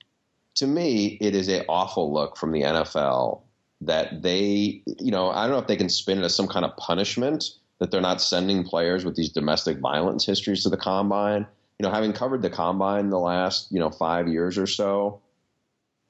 [0.57, 3.43] To me, it is a awful look from the NFL
[3.83, 6.65] that they, you know, I don't know if they can spin it as some kind
[6.65, 7.45] of punishment
[7.79, 11.47] that they're not sending players with these domestic violence histories to the combine.
[11.79, 15.21] You know, having covered the combine the last, you know, five years or so,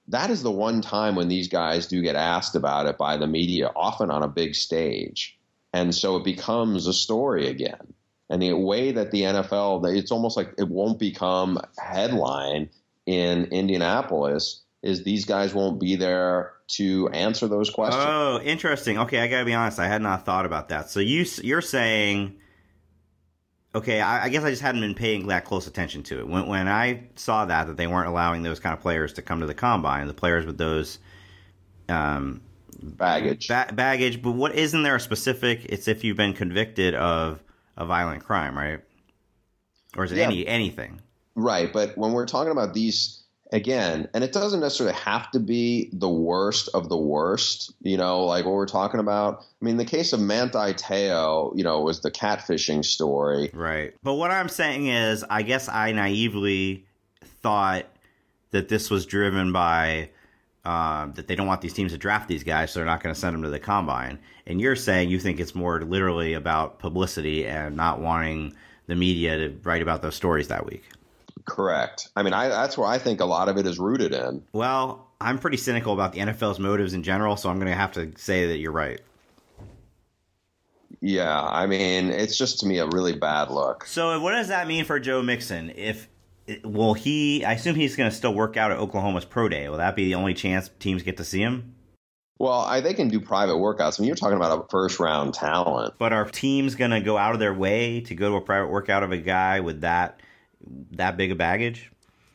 [0.09, 3.27] that is the one time when these guys do get asked about it by the
[3.27, 5.39] media, often on a big stage.
[5.75, 7.93] And so it becomes a story again.
[8.31, 12.71] And the way that the NFL, it's almost like it won't become a headline
[13.07, 18.05] in Indianapolis is these guys won't be there to answer those questions.
[18.07, 18.99] Oh, interesting.
[18.99, 19.79] Okay, I gotta be honest.
[19.79, 20.91] I had not thought about that.
[20.91, 22.37] So you you're saying,
[23.75, 26.29] okay, I, I guess I just hadn't been paying that close attention to it.
[26.29, 29.41] When when I saw that that they weren't allowing those kind of players to come
[29.41, 30.99] to the combine, the players with those
[31.89, 32.43] um,
[32.83, 33.49] Baggage.
[33.49, 34.23] ba- baggage.
[34.23, 35.67] But what isn't there a specific?
[35.67, 37.43] It's if you've been convicted of
[37.77, 38.81] a violent crime, right?
[39.97, 40.27] Or is it Yeah.
[40.27, 41.01] any anything?
[41.37, 43.21] Right, but when we're talking about these
[43.53, 48.25] again, and it doesn't necessarily have to be the worst of the worst, you know,
[48.25, 49.41] like what we're talking about.
[49.61, 53.51] I mean, the case of Manti Teo, you know, was the catfishing story.
[53.53, 53.95] Right.
[54.03, 56.85] But what I'm saying is, I guess I naively
[57.43, 57.85] thought
[58.51, 60.11] that this was driven by
[60.65, 63.15] uh, that they don't want these teams to draft these guys, so they're not going
[63.15, 64.19] to send them to the combine.
[64.47, 68.55] And you're saying you think it's more literally about publicity and not wanting
[68.87, 70.85] the media to write about those stories that week.
[71.47, 72.09] Correct.
[72.17, 74.43] I mean, I, that's where I think a lot of it is rooted in.
[74.53, 77.93] Well, I'm pretty cynical about the NFL's motives in general, so I'm going to have
[77.93, 79.01] to say that you're right.
[81.01, 83.85] Yeah, I mean, it's just to me a really bad look.
[83.85, 85.71] So, what does that mean for Joe Mixon?
[85.77, 86.09] If
[86.65, 87.45] will he?
[87.45, 89.69] I assume he's going to still work out at Oklahoma's pro day.
[89.69, 91.75] Will that be the only chance teams get to see him?
[92.39, 93.99] Well, I, they can do private workouts.
[93.99, 95.95] I mean, you're talking about a first round talent.
[95.99, 98.69] But are teams going to go out of their way to go to a private
[98.69, 100.21] workout of a guy with that
[100.93, 101.91] that big a baggage?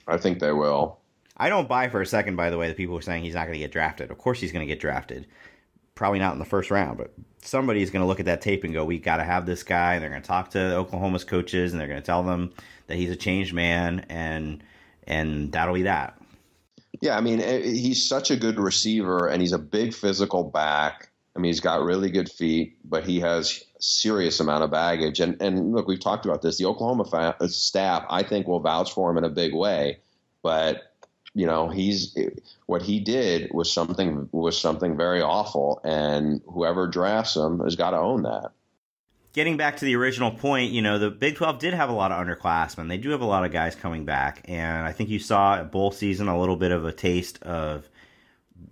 [0.07, 0.99] I think they will.
[1.38, 3.45] I don't buy for a second, by the way, the people are saying he's not
[3.45, 4.12] going to get drafted.
[4.12, 5.26] Of course, he's going to get drafted.
[5.95, 8.74] Probably not in the first round, but somebody's going to look at that tape and
[8.74, 11.72] go, "We got to have this guy." And they're going to talk to Oklahoma's coaches,
[11.72, 12.53] and they're going to tell them
[12.90, 14.62] that he's a changed man, and
[15.08, 16.20] and that'll be that.
[17.02, 21.10] Yeah, I mean, eh, he's such a good receiver, and he's a big physical back.
[21.36, 25.20] I mean, he's got really good feet, but he has serious amount of baggage.
[25.20, 26.58] And and look, we've talked about this.
[26.58, 30.00] The Oklahoma fa- uh, staff, I think, will vouch for him in a big way.
[30.42, 30.92] But
[31.36, 32.18] you know, he's
[32.66, 37.92] what he did was something was something very awful, and whoever drafts him has got
[37.92, 38.52] to own that.
[39.40, 42.12] Getting back to the original point, you know, the Big 12 did have a lot
[42.12, 42.90] of underclassmen.
[42.90, 44.42] They do have a lot of guys coming back.
[44.50, 47.88] And I think you saw at bowl season a little bit of a taste of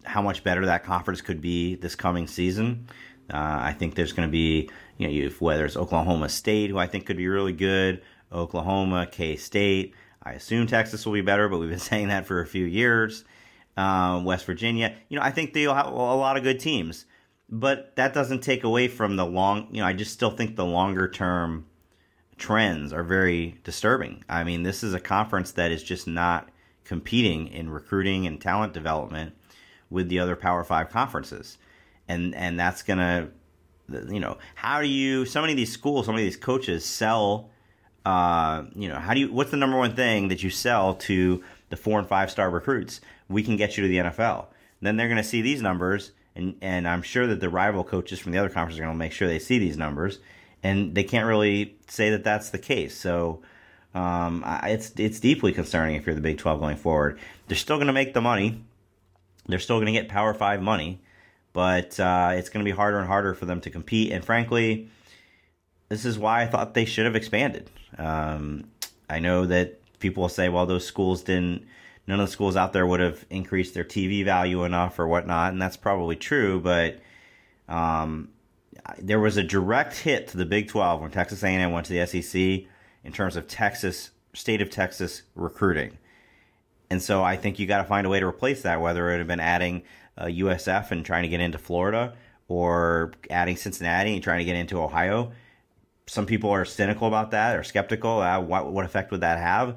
[0.03, 2.89] how much better that conference could be this coming season.
[3.33, 6.87] Uh, I think there's going to be, you know, whether it's Oklahoma State, who I
[6.87, 8.01] think could be really good,
[8.33, 9.93] Oklahoma, K State.
[10.21, 13.23] I assume Texas will be better, but we've been saying that for a few years.
[13.77, 17.05] Um, West Virginia, you know, I think they'll have a lot of good teams
[17.49, 20.65] but that doesn't take away from the long you know i just still think the
[20.65, 21.65] longer term
[22.37, 24.23] trends are very disturbing.
[24.29, 26.49] I mean this is a conference that is just not
[26.83, 29.35] competing in recruiting and talent development
[29.89, 31.57] with the other power five conferences.
[32.07, 33.29] And and that's gonna
[33.89, 36.85] you know how do you so many of these schools so many of these coaches
[36.85, 37.49] sell
[38.05, 41.43] uh, you know how do you what's the number one thing that you sell to
[41.69, 43.01] the four and five star recruits?
[43.27, 44.47] We can get you to the nfl
[44.79, 48.19] then they're going to see these numbers and and I'm sure that the rival coaches
[48.19, 50.19] from the other conferences are going to make sure they see these numbers,
[50.63, 52.95] and they can't really say that that's the case.
[52.95, 53.41] So
[53.93, 57.19] um, it's it's deeply concerning if you're the Big 12 going forward.
[57.47, 58.63] They're still going to make the money,
[59.47, 61.01] they're still going to get Power Five money,
[61.53, 64.11] but uh, it's going to be harder and harder for them to compete.
[64.11, 64.89] And frankly,
[65.89, 67.69] this is why I thought they should have expanded.
[67.97, 68.65] Um,
[69.09, 71.65] I know that people will say, well, those schools didn't
[72.07, 75.51] none of the schools out there would have increased their TV value enough or whatnot,
[75.51, 76.59] and that's probably true.
[76.59, 76.99] But
[77.67, 78.29] um,
[78.99, 82.05] there was a direct hit to the Big 12 when Texas A&M went to the
[82.05, 82.67] SEC
[83.03, 85.97] in terms of Texas state of Texas recruiting.
[86.89, 89.17] And so I think you got to find a way to replace that, whether it
[89.17, 89.83] had been adding
[90.17, 92.15] uh, USF and trying to get into Florida
[92.47, 95.31] or adding Cincinnati and trying to get into Ohio.
[96.05, 98.21] Some people are cynical about that or skeptical.
[98.21, 99.75] Uh, what, what effect would that have?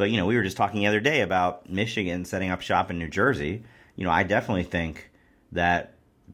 [0.00, 2.90] But, you know, we were just talking the other day about Michigan setting up shop
[2.90, 3.62] in New Jersey.
[3.96, 5.10] You know, I definitely think
[5.52, 5.92] that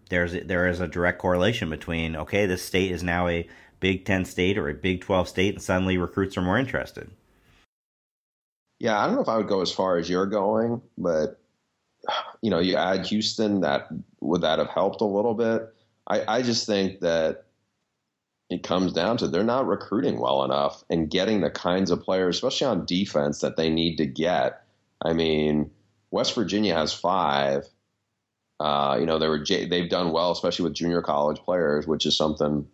[0.09, 3.49] there's there is a direct correlation between okay, this state is now a
[3.81, 7.11] Big Ten state or a Big Twelve state, and suddenly recruits are more interested.
[8.79, 11.41] Yeah, I don't know if I would go as far as you're going, but
[12.43, 13.89] you know, you add Houston, that
[14.21, 15.75] would that have helped a little bit?
[16.07, 17.46] I, I just think that
[18.49, 22.37] it comes down to they're not recruiting well enough and getting the kinds of players,
[22.37, 24.63] especially on defense, that they need to get.
[25.03, 25.71] I mean,
[26.11, 27.67] West Virginia has five.
[28.61, 32.17] Uh, you know, they were they've done well, especially with junior college players, which is
[32.17, 32.67] something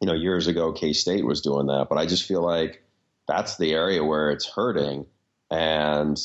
[0.00, 1.88] you know years ago K State was doing that.
[1.88, 2.82] But I just feel like
[3.26, 5.06] that's the area where it's hurting,
[5.50, 6.18] and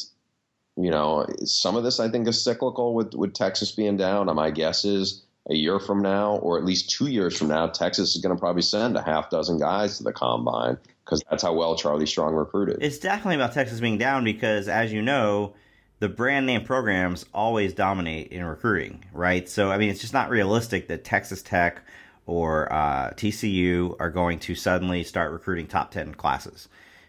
[0.77, 4.33] you know, some of this I think is cyclical with with Texas being down.
[4.35, 8.15] My guess is a year from now, or at least two years from now, Texas
[8.15, 11.53] is going to probably send a half dozen guys to the combine because that's how
[11.53, 12.77] well Charlie Strong recruited.
[12.81, 15.53] It's definitely about Texas being down because, as you know,
[15.99, 19.47] the brand name programs always dominate in recruiting, right?
[19.47, 21.81] So, I mean, it's just not realistic that Texas Tech
[22.25, 26.67] or uh, TCU are going to suddenly start recruiting top 10 classes.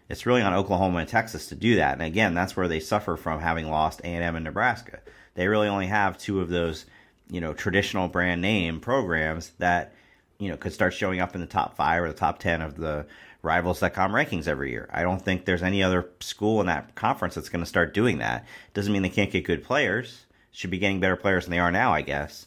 [0.08, 1.94] It's really on Oklahoma and Texas to do that.
[1.94, 5.00] And again, that's where they suffer from having lost A&M and Nebraska.
[5.34, 6.86] They really only have two of those,
[7.30, 9.92] you know, traditional brand name programs that,
[10.38, 12.76] you know, could start showing up in the top five or the top 10 of
[12.76, 13.06] the
[13.42, 14.88] rivals.com rankings every year.
[14.92, 18.18] I don't think there's any other school in that conference that's going to start doing
[18.18, 18.46] that.
[18.74, 20.26] Doesn't mean they can't get good players.
[20.52, 22.46] Should be getting better players than they are now, I guess.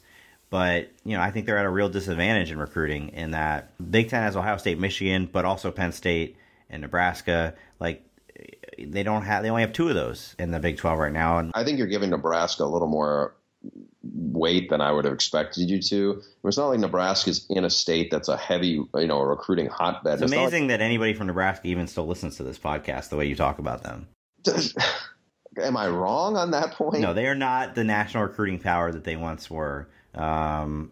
[0.49, 4.09] But, you know, I think they're at a real disadvantage in recruiting in that Big
[4.09, 6.35] Ten has Ohio State, Michigan, but also Penn State
[6.69, 7.53] and Nebraska.
[7.79, 8.03] Like,
[8.77, 11.37] they don't have, they only have two of those in the Big 12 right now.
[11.37, 13.33] And I think you're giving Nebraska a little more
[14.03, 16.21] weight than I would have expected you to.
[16.43, 20.15] It's not like Nebraska's in a state that's a heavy, you know, recruiting hotbed.
[20.15, 23.17] It's, it's amazing like, that anybody from Nebraska even still listens to this podcast the
[23.17, 24.07] way you talk about them.
[25.61, 27.01] Am I wrong on that point?
[27.01, 29.89] No, they are not the national recruiting power that they once were.
[30.15, 30.91] Um,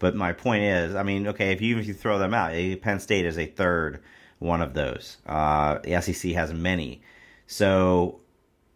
[0.00, 2.74] but my point is, I mean, okay, if you if you throw them out, eh,
[2.74, 4.00] Penn State is a third
[4.38, 5.18] one of those.
[5.26, 7.02] Uh, the SEC has many,
[7.46, 8.19] so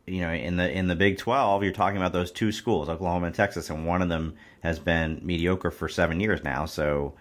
[0.07, 3.27] you know, in the in the Big Twelve, you're talking about those two schools, Oklahoma
[3.27, 6.67] and Texas, and one of them has been mediocre for seven years now.
[6.67, 7.15] So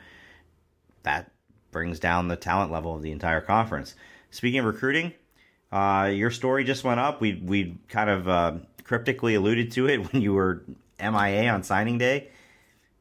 [1.04, 1.32] that
[1.72, 3.96] brings down the talent level of the entire conference.
[4.32, 5.14] Speaking of recruiting,
[5.72, 7.22] uh, your story just went up.
[7.22, 8.54] We we kind of uh,
[8.84, 10.64] cryptically alluded to it when you were
[11.00, 12.30] MIA on signing day.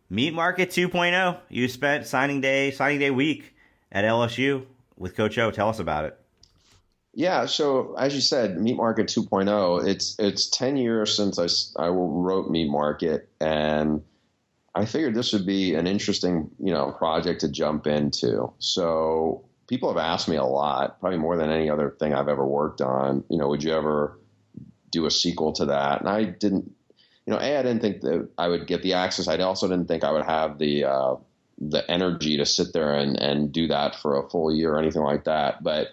[0.09, 1.41] Meat Market 2.0.
[1.49, 3.55] You spent signing day signing day week
[3.91, 4.67] at LSU
[4.97, 5.51] with Coach O.
[5.51, 6.22] Tell us about it.
[7.15, 9.87] Yeah, so as you said, Meat Market 2.0.
[9.87, 14.03] It's it's 10 years since I, I wrote Meat Market, and
[14.75, 18.53] I figured this would be an interesting you know project to jump into.
[18.59, 22.47] So people have asked me a lot, probably more than any other thing I've ever
[22.47, 23.25] worked on.
[23.29, 24.19] You know, would you ever
[24.91, 26.01] do a sequel to that?
[26.01, 26.73] And I didn't.
[27.27, 29.29] You know, a I didn't think that I would get the access.
[29.29, 31.17] I also didn't think I would have the uh,
[31.59, 35.03] the energy to sit there and and do that for a full year or anything
[35.03, 35.63] like that.
[35.63, 35.89] But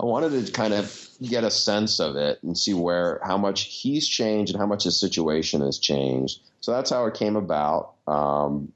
[0.00, 3.62] I wanted to kind of get a sense of it and see where how much
[3.62, 6.40] he's changed and how much his situation has changed.
[6.60, 7.94] So that's how it came about.
[8.06, 8.72] Um,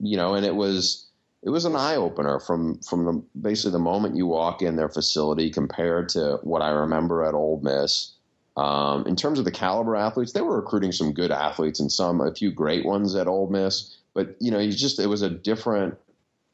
[0.00, 1.06] you know, and it was
[1.42, 4.88] it was an eye opener from from the, basically the moment you walk in their
[4.88, 8.12] facility compared to what I remember at Ole Miss.
[8.56, 12.20] Um, in terms of the caliber athletes, they were recruiting some good athletes and some
[12.20, 13.96] a few great ones at Ole Miss.
[14.14, 15.98] But you know, you just it was a different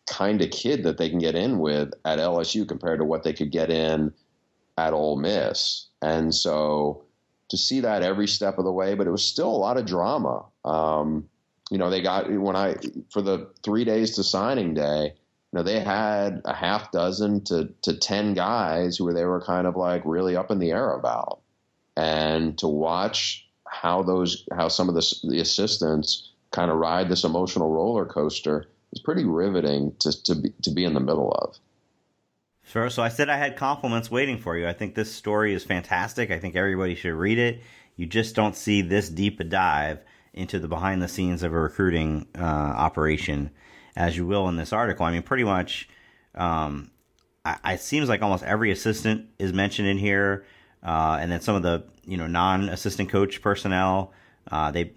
[0.09, 3.33] kind of kid that they can get in with at LSU compared to what they
[3.33, 4.13] could get in
[4.77, 5.87] at Ole Miss.
[6.01, 7.03] And so
[7.49, 9.87] to see that every step of the way, but it was still a lot of
[9.87, 10.45] drama.
[10.65, 11.29] Um,
[11.71, 12.77] you know, they got when I
[13.11, 15.15] for the three days to signing day,
[15.53, 19.43] you know, they had a half dozen to to ten guys who were they were
[19.43, 21.41] kind of like really up in the air about,
[21.97, 27.25] and to watch how those how some of the the assistants kind of ride this
[27.25, 31.57] emotional roller coaster is pretty riveting to, to, be, to be in the middle of.
[32.65, 32.91] Sure.
[32.91, 34.69] so I said I had compliments waiting for you.
[34.69, 36.31] I think this story is fantastic.
[36.31, 37.63] I think everybody should read it.
[37.97, 40.01] You just don't see this deep a dive
[40.35, 43.51] into the behind the scenes of a recruiting uh, operation
[43.97, 45.05] as you will in this article.
[45.05, 45.89] I mean, pretty much,
[46.35, 46.91] um,
[47.45, 50.45] I, it seems like almost every assistant is mentioned in here,
[50.83, 54.13] uh, and then some of the you know non assistant coach personnel.
[54.51, 54.93] Uh, they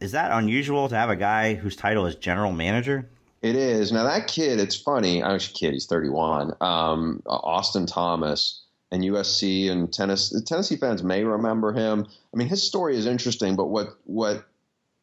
[0.00, 3.08] is that unusual to have a guy whose title is general manager?
[3.42, 3.90] It is.
[3.90, 5.22] Now that kid, it's funny.
[5.22, 5.72] I was a kid.
[5.72, 6.54] He's 31.
[6.60, 8.62] Um, Austin Thomas
[8.92, 10.36] and USC and Tennessee.
[10.46, 12.06] Tennessee fans may remember him.
[12.32, 14.44] I mean, his story is interesting, but what what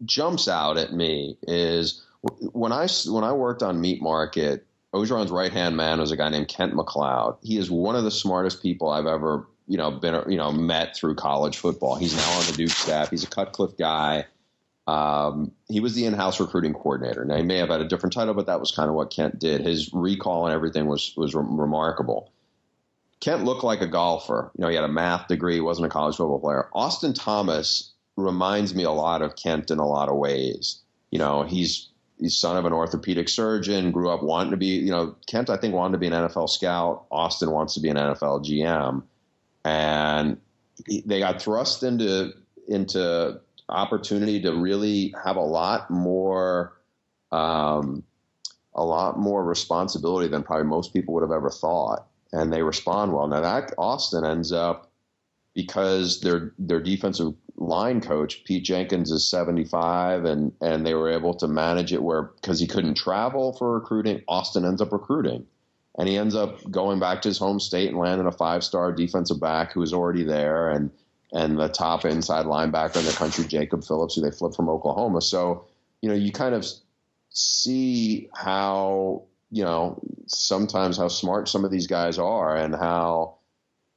[0.06, 2.02] jumps out at me is
[2.54, 6.30] when I when I worked on Meat Market, Orgeron's right hand man was a guy
[6.30, 7.38] named Kent McLeod.
[7.44, 10.96] He is one of the smartest people I've ever you know been you know met
[10.96, 11.96] through college football.
[11.96, 13.10] He's now on the Duke staff.
[13.10, 14.26] He's a Cutcliffe guy.
[14.90, 17.24] Um, he was the in-house recruiting coordinator.
[17.24, 19.38] Now he may have had a different title, but that was kind of what Kent
[19.38, 19.62] did.
[19.62, 22.32] His recall and everything was was re- remarkable.
[23.20, 24.50] Kent looked like a golfer.
[24.58, 26.70] You know, he had a math degree, He wasn't a college football player.
[26.74, 30.80] Austin Thomas reminds me a lot of Kent in a lot of ways.
[31.12, 34.90] You know, he's he's son of an orthopedic surgeon, grew up wanting to be, you
[34.90, 37.06] know, Kent I think wanted to be an NFL scout.
[37.12, 39.04] Austin wants to be an NFL GM,
[39.64, 40.38] and
[41.06, 42.34] they got thrust into
[42.68, 46.74] into opportunity to really have a lot more
[47.32, 48.04] um,
[48.74, 52.08] a lot more responsibility than probably most people would have ever thought.
[52.32, 53.28] And they respond well.
[53.28, 54.92] Now that austin ends up
[55.56, 61.34] because their their defensive line coach Pete Jenkins is 75 and and they were able
[61.36, 65.46] to manage it where because he couldn't travel for recruiting Austin ends up recruiting.
[65.98, 69.42] And he ends up going back to his home state and landing a five-star defensive
[69.42, 70.70] back who was already there.
[70.70, 70.92] And
[71.32, 75.22] and the top inside linebacker in the country Jacob Phillips who they flipped from Oklahoma
[75.22, 75.66] so
[76.02, 76.66] you know you kind of
[77.30, 83.40] see how you know sometimes how smart some of these guys are and how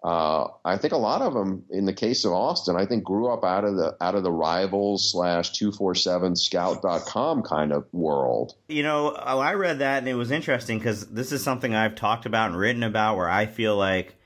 [0.05, 3.33] uh, I think a lot of them, in the case of Austin, I think grew
[3.33, 7.87] up out of the out of the rivals slash two four seven scout.com kind of
[7.93, 8.57] world.
[8.69, 11.95] You know, oh, I read that and it was interesting because this is something I've
[11.95, 14.17] talked about and written about where I feel like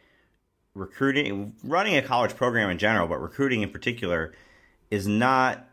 [0.76, 4.34] recruiting, running a college program in general, but recruiting in particular,
[4.90, 5.68] is not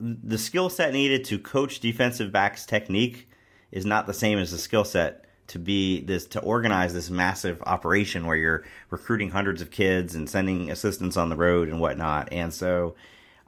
[0.00, 3.28] the skill set needed to coach defensive backs technique
[3.72, 7.60] is not the same as the skill set to be this to organize this massive
[7.62, 12.28] operation where you're recruiting hundreds of kids and sending assistants on the road and whatnot.
[12.32, 12.94] And so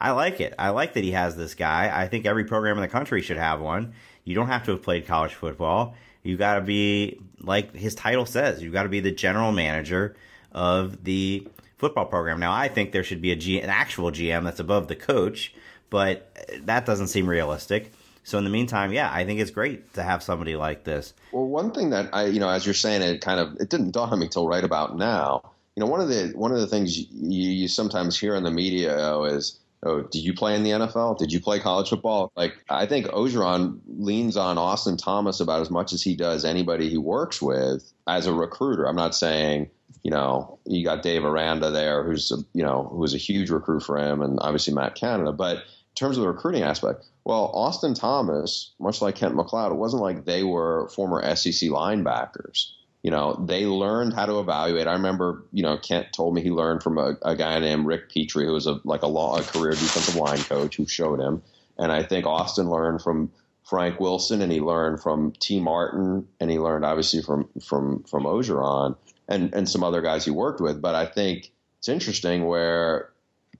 [0.00, 0.54] I like it.
[0.58, 1.90] I like that he has this guy.
[1.94, 3.92] I think every program in the country should have one.
[4.24, 5.94] You don't have to have played college football.
[6.22, 8.62] You got to be like his title says.
[8.62, 10.16] You got to be the general manager
[10.52, 11.46] of the
[11.78, 12.38] football program.
[12.38, 15.54] Now, I think there should be a G, an actual GM that's above the coach,
[15.88, 17.92] but that doesn't seem realistic.
[18.22, 21.14] So in the meantime, yeah, I think it's great to have somebody like this.
[21.32, 23.92] Well, one thing that I, you know, as you're saying, it kind of it didn't
[23.92, 25.42] dawn on me till right about now.
[25.74, 28.50] You know, one of the one of the things you, you sometimes hear in the
[28.50, 31.18] media oh, is, "Oh, did you play in the NFL?
[31.18, 35.70] Did you play college football?" Like I think Orgeron leans on Austin Thomas about as
[35.70, 38.86] much as he does anybody he works with as a recruiter.
[38.86, 39.70] I'm not saying
[40.02, 43.50] you know, you got Dave Aranda there, who's a, you know who was a huge
[43.50, 45.32] recruit for him, and obviously Matt Canada.
[45.32, 49.76] But in terms of the recruiting aspect, well, Austin Thomas, much like Kent McLeod, it
[49.76, 52.70] wasn't like they were former SEC linebackers.
[53.02, 54.86] You know, they learned how to evaluate.
[54.86, 58.10] I remember, you know, Kent told me he learned from a, a guy named Rick
[58.12, 61.42] Petri, who was a like a, law, a career defensive line coach, who showed him.
[61.78, 63.30] And I think Austin learned from
[63.64, 68.24] Frank Wilson, and he learned from Tee Martin, and he learned obviously from from from
[68.24, 68.96] Orgeron
[69.30, 70.82] and and some other guys he worked with.
[70.82, 73.10] But I think it's interesting where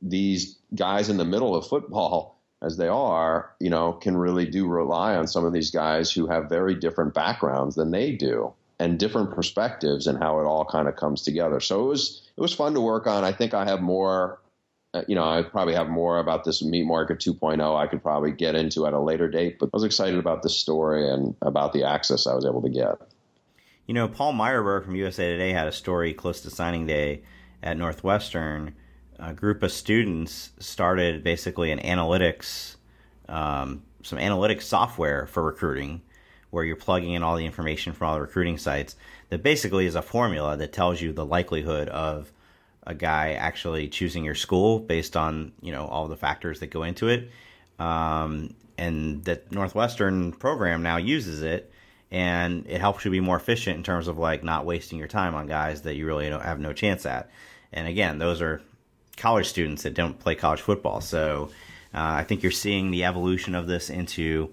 [0.02, 4.66] these guys in the middle of football as they are, you know, can really do
[4.66, 8.98] rely on some of these guys who have very different backgrounds than they do and
[8.98, 11.60] different perspectives and how it all kind of comes together.
[11.60, 13.24] So it was it was fun to work on.
[13.24, 14.40] I think I have more
[14.92, 18.32] uh, you know, I probably have more about this meat market 2.0 I could probably
[18.32, 21.72] get into at a later date, but I was excited about the story and about
[21.72, 22.98] the access I was able to get.
[23.90, 27.22] You know, Paul Meyerberg from USA Today had a story close to signing day
[27.60, 28.76] at Northwestern
[29.18, 32.76] a group of students started basically an analytics,
[33.28, 36.02] um, some analytics software for recruiting,
[36.50, 38.94] where you're plugging in all the information from all the recruiting sites.
[39.30, 42.30] That basically is a formula that tells you the likelihood of
[42.86, 46.84] a guy actually choosing your school based on you know all the factors that go
[46.84, 47.28] into it.
[47.80, 51.69] Um, and that Northwestern program now uses it,
[52.10, 55.34] and it helps you be more efficient in terms of like not wasting your time
[55.34, 57.30] on guys that you really don't have no chance at.
[57.72, 58.60] And again, those are
[59.16, 61.00] college students that don't play college football.
[61.00, 61.50] So
[61.94, 64.52] uh, I think you're seeing the evolution of this into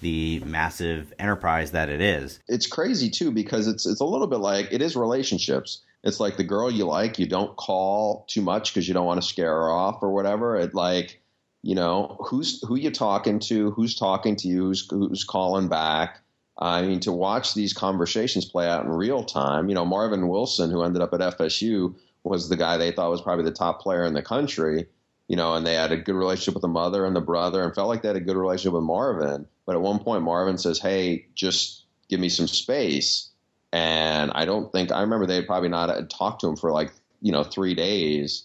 [0.00, 2.38] the massive enterprise that it is.
[2.48, 5.82] It's crazy too because it's it's a little bit like it is relationships.
[6.02, 9.22] It's like the girl you like, you don't call too much because you don't want
[9.22, 10.56] to scare her off or whatever.
[10.56, 11.22] It like
[11.62, 16.20] you know who's who you talking to, who's talking to you, who's, who's calling back.
[16.60, 19.68] Uh, I mean, to watch these conversations play out in real time.
[19.68, 23.20] You know, Marvin Wilson, who ended up at FSU, was the guy they thought was
[23.20, 24.86] probably the top player in the country,
[25.28, 27.74] you know, and they had a good relationship with the mother and the brother and
[27.74, 29.46] felt like they had a good relationship with Marvin.
[29.66, 33.30] But at one point, Marvin says, Hey, just give me some space.
[33.72, 36.92] And I don't think, I remember they probably not had talked to him for like
[37.24, 38.44] you know three days,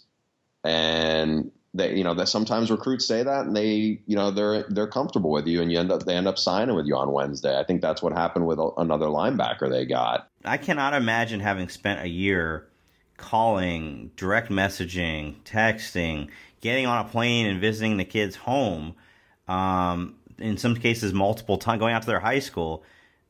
[0.64, 4.88] and they you know that sometimes recruits say that and they you know they're they're
[4.88, 7.58] comfortable with you and you end up they end up signing with you on Wednesday.
[7.58, 10.30] I think that's what happened with another linebacker they got.
[10.46, 12.68] I cannot imagine having spent a year
[13.18, 16.30] calling, direct messaging, texting,
[16.62, 18.96] getting on a plane and visiting the kids home.
[19.48, 22.84] Um, in some cases, multiple times, going out to their high school.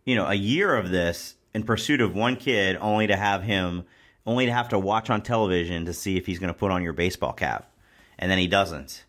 [0.05, 3.83] You know, a year of this in pursuit of one kid, only to have him,
[4.25, 6.83] only to have to watch on television to see if he's going to put on
[6.83, 7.71] your baseball cap,
[8.19, 9.03] and then he doesn't.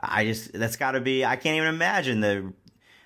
[0.00, 1.24] I just that's got to be.
[1.24, 2.52] I can't even imagine the.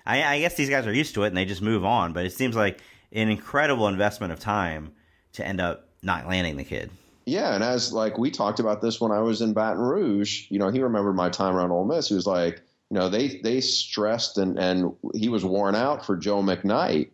[0.05, 2.25] I, I guess these guys are used to it and they just move on, but
[2.25, 2.79] it seems like
[3.11, 4.93] an incredible investment of time
[5.33, 6.89] to end up not landing the kid.
[7.25, 10.59] Yeah, and as like we talked about this when I was in Baton Rouge, you
[10.59, 12.07] know, he remembered my time around Ole Miss.
[12.07, 16.15] He was like, you know, they they stressed and and he was worn out for
[16.15, 17.09] Joe McKnight.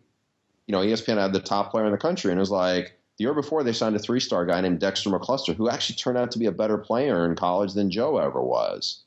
[0.66, 3.24] You know, ESPN had the top player in the country, and it was like the
[3.24, 6.30] year before they signed a three star guy named Dexter McCluster, who actually turned out
[6.32, 9.02] to be a better player in college than Joe ever was.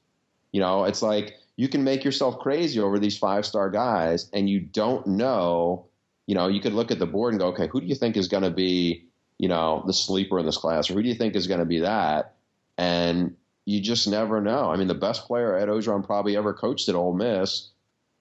[0.52, 4.50] You know, it's like you can make yourself crazy over these five star guys, and
[4.50, 5.86] you don't know.
[6.26, 8.18] You know, you could look at the board and go, okay, who do you think
[8.18, 9.06] is going to be,
[9.38, 11.66] you know, the sleeper in this class, or who do you think is going to
[11.66, 12.36] be that?
[12.78, 13.36] And
[13.66, 14.72] you just never know.
[14.72, 17.70] I mean, the best player Ed Orgeron probably ever coached at Ole Miss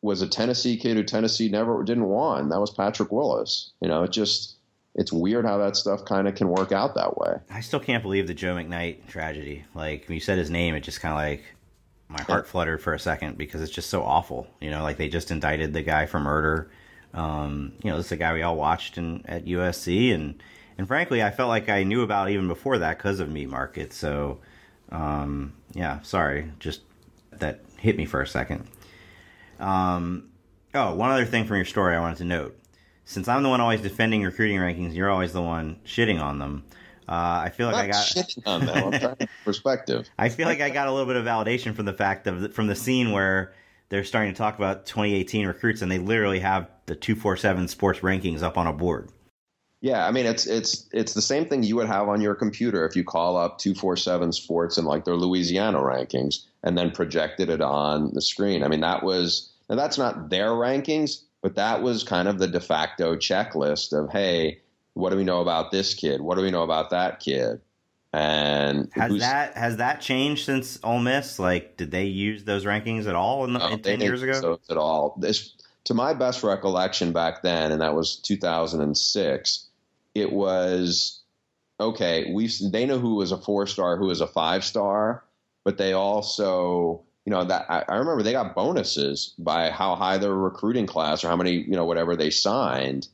[0.02, 2.50] was a Tennessee kid who Tennessee never didn't want.
[2.50, 3.70] That was Patrick Willis.
[3.80, 4.55] You know, it just
[4.96, 7.36] it's weird how that stuff kind of can work out that way.
[7.50, 9.64] I still can't believe the Joe McKnight tragedy.
[9.74, 11.44] Like when you said his name, it just kind of like
[12.08, 14.46] my heart fluttered for a second because it's just so awful.
[14.58, 16.70] You know, like they just indicted the guy for murder.
[17.12, 20.42] Um, you know, this is a guy we all watched in, at USC, and
[20.78, 23.92] and frankly, I felt like I knew about even before that because of Meat Market.
[23.92, 24.40] So
[24.90, 26.80] um, yeah, sorry, just
[27.32, 28.66] that hit me for a second.
[29.60, 30.30] Um,
[30.74, 32.58] oh, one other thing from your story I wanted to note.
[33.06, 36.64] Since I'm the one always defending recruiting rankings, you're always the one shitting on them.
[37.08, 38.92] Uh, I feel like I got shitting on them.
[38.92, 40.10] I'm trying perspective.
[40.18, 42.66] I feel like I got a little bit of validation from the fact of from
[42.66, 43.54] the scene where
[43.90, 48.42] they're starting to talk about 2018 recruits, and they literally have the 247 sports rankings
[48.42, 49.10] up on a board.
[49.80, 52.84] Yeah, I mean it's it's it's the same thing you would have on your computer
[52.86, 57.60] if you call up 247 Sports and like their Louisiana rankings and then projected it
[57.60, 58.64] on the screen.
[58.64, 62.48] I mean that was now that's not their rankings, but that was kind of the
[62.48, 64.58] de facto checklist of hey,
[64.94, 66.20] what do we know about this kid?
[66.20, 67.60] What do we know about that kid?
[68.12, 71.38] And has that has that changed since Ole Miss?
[71.38, 74.40] Like, did they use those rankings at all in, the, no, in ten years ago?
[74.40, 75.16] So at all.
[75.20, 79.68] This, to my best recollection back then, and that was 2006
[80.16, 81.22] it was
[81.78, 82.32] okay.
[82.32, 85.22] We they know who was a four star, who was a five star,
[85.62, 90.16] but they also you know that I, I, remember they got bonuses by how high
[90.16, 93.08] their recruiting class or how many you know whatever they signed.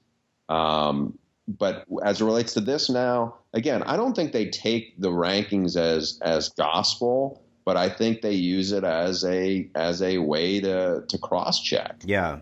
[0.50, 5.08] Um, but as it relates to this now, again, I don't think they take the
[5.08, 10.60] rankings as as gospel, but I think they use it as a as a way
[10.60, 11.96] to to cross check.
[12.04, 12.40] Yeah,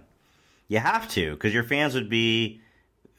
[0.67, 2.61] you have to because your fans would be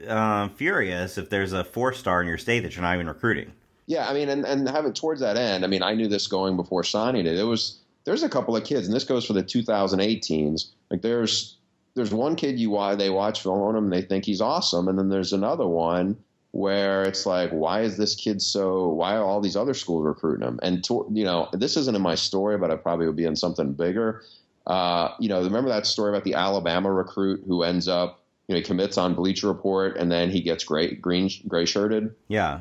[0.07, 3.53] um, furious if there's a four star in your state that you're not even recruiting.
[3.87, 6.55] Yeah, I mean, and, and having towards that end, I mean, I knew this going
[6.55, 7.37] before signing it.
[7.37, 10.67] It was there's a couple of kids, and this goes for the 2018s.
[10.89, 11.57] Like there's
[11.93, 14.87] there's one kid you why they watch film on him, and they think he's awesome,
[14.87, 16.17] and then there's another one
[16.51, 18.89] where it's like, why is this kid so?
[18.89, 20.59] Why are all these other schools recruiting him?
[20.61, 23.37] And to, you know, this isn't in my story, but I probably would be in
[23.37, 24.23] something bigger.
[24.67, 28.21] Uh, you know, remember that story about the Alabama recruit who ends up
[28.51, 32.13] you know, he commits on Bleacher Report and then he gets gray, green, gray shirted.
[32.27, 32.59] Yeah.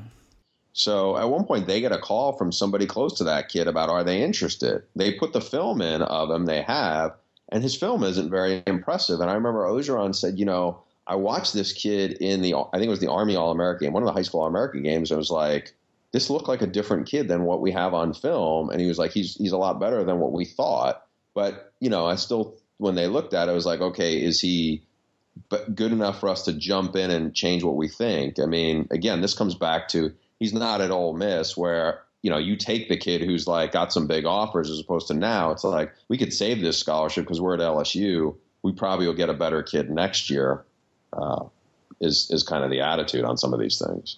[0.73, 3.91] So at one point they get a call from somebody close to that kid about
[3.91, 4.83] are they interested?
[4.95, 7.13] They put the film in of him they have,
[7.51, 9.21] and his film isn't very impressive.
[9.21, 12.87] And I remember Orgeron said, you know, I watched this kid in the I think
[12.87, 15.11] it was the Army All American one of the high school All American games.
[15.11, 15.75] I was like,
[16.13, 18.99] this looked like a different kid than what we have on film, and he was
[18.99, 21.05] like, he's he's a lot better than what we thought.
[21.35, 24.41] But you know, I still when they looked at it, I was like, okay, is
[24.41, 24.83] he
[25.49, 28.39] but good enough for us to jump in and change what we think.
[28.39, 32.39] I mean, again, this comes back to he's not at Ole Miss where you know
[32.39, 35.63] you take the kid who's like got some big offers as opposed to now it's
[35.63, 38.35] like we could save this scholarship because we're at LSU.
[38.63, 40.65] We probably will get a better kid next year.
[41.13, 41.45] Uh,
[42.01, 44.17] is is kind of the attitude on some of these things.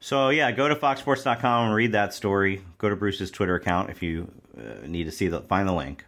[0.00, 2.62] So yeah, go to foxsports.com and read that story.
[2.78, 6.04] Go to Bruce's Twitter account if you uh, need to see the find the link.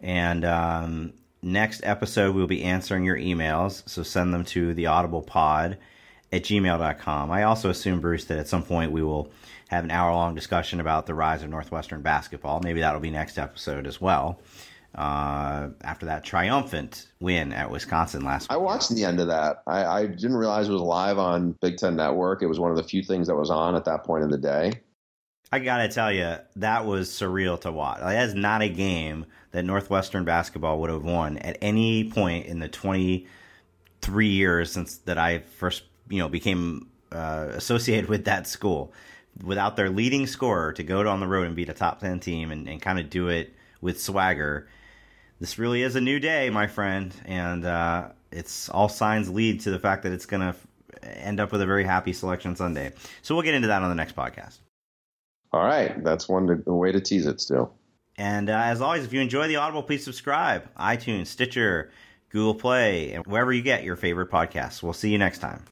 [0.00, 1.12] And um,
[1.42, 3.88] next episode, we'll be answering your emails.
[3.88, 5.78] So send them to the Audible Pod
[6.32, 7.30] at gmail.com.
[7.30, 9.30] I also assume, Bruce, that at some point we will
[9.68, 12.60] have an hour long discussion about the rise of Northwestern basketball.
[12.62, 14.40] Maybe that'll be next episode as well.
[14.94, 18.52] uh, after that triumphant win at Wisconsin last week.
[18.52, 19.62] I watched the end of that.
[19.66, 22.42] I, I, didn't realize it was live on Big Ten Network.
[22.42, 24.38] It was one of the few things that was on at that point in the
[24.38, 24.72] day.
[25.52, 28.00] I gotta tell you, that was surreal to watch.
[28.00, 32.46] Like, that is not a game that Northwestern basketball would have won at any point
[32.46, 38.46] in the 23 years since that I first, you know, became uh, associated with that
[38.46, 38.92] school.
[39.44, 42.50] Without their leading scorer to go on the road and beat a top 10 team
[42.50, 44.68] and, and kind of do it with swagger
[45.40, 49.70] this really is a new day, my friend, and uh, it's all signs lead to
[49.70, 50.54] the fact that it's going to
[51.04, 52.92] end up with a very happy selection Sunday.
[53.22, 54.58] So we'll get into that on the next podcast.
[55.52, 57.72] All right, that's one to, way to tease it still.
[58.16, 60.68] And uh, as always, if you enjoy the Audible, please subscribe.
[60.74, 61.92] iTunes, Stitcher,
[62.30, 64.82] Google Play, and wherever you get your favorite podcasts.
[64.82, 65.62] We'll see you next time.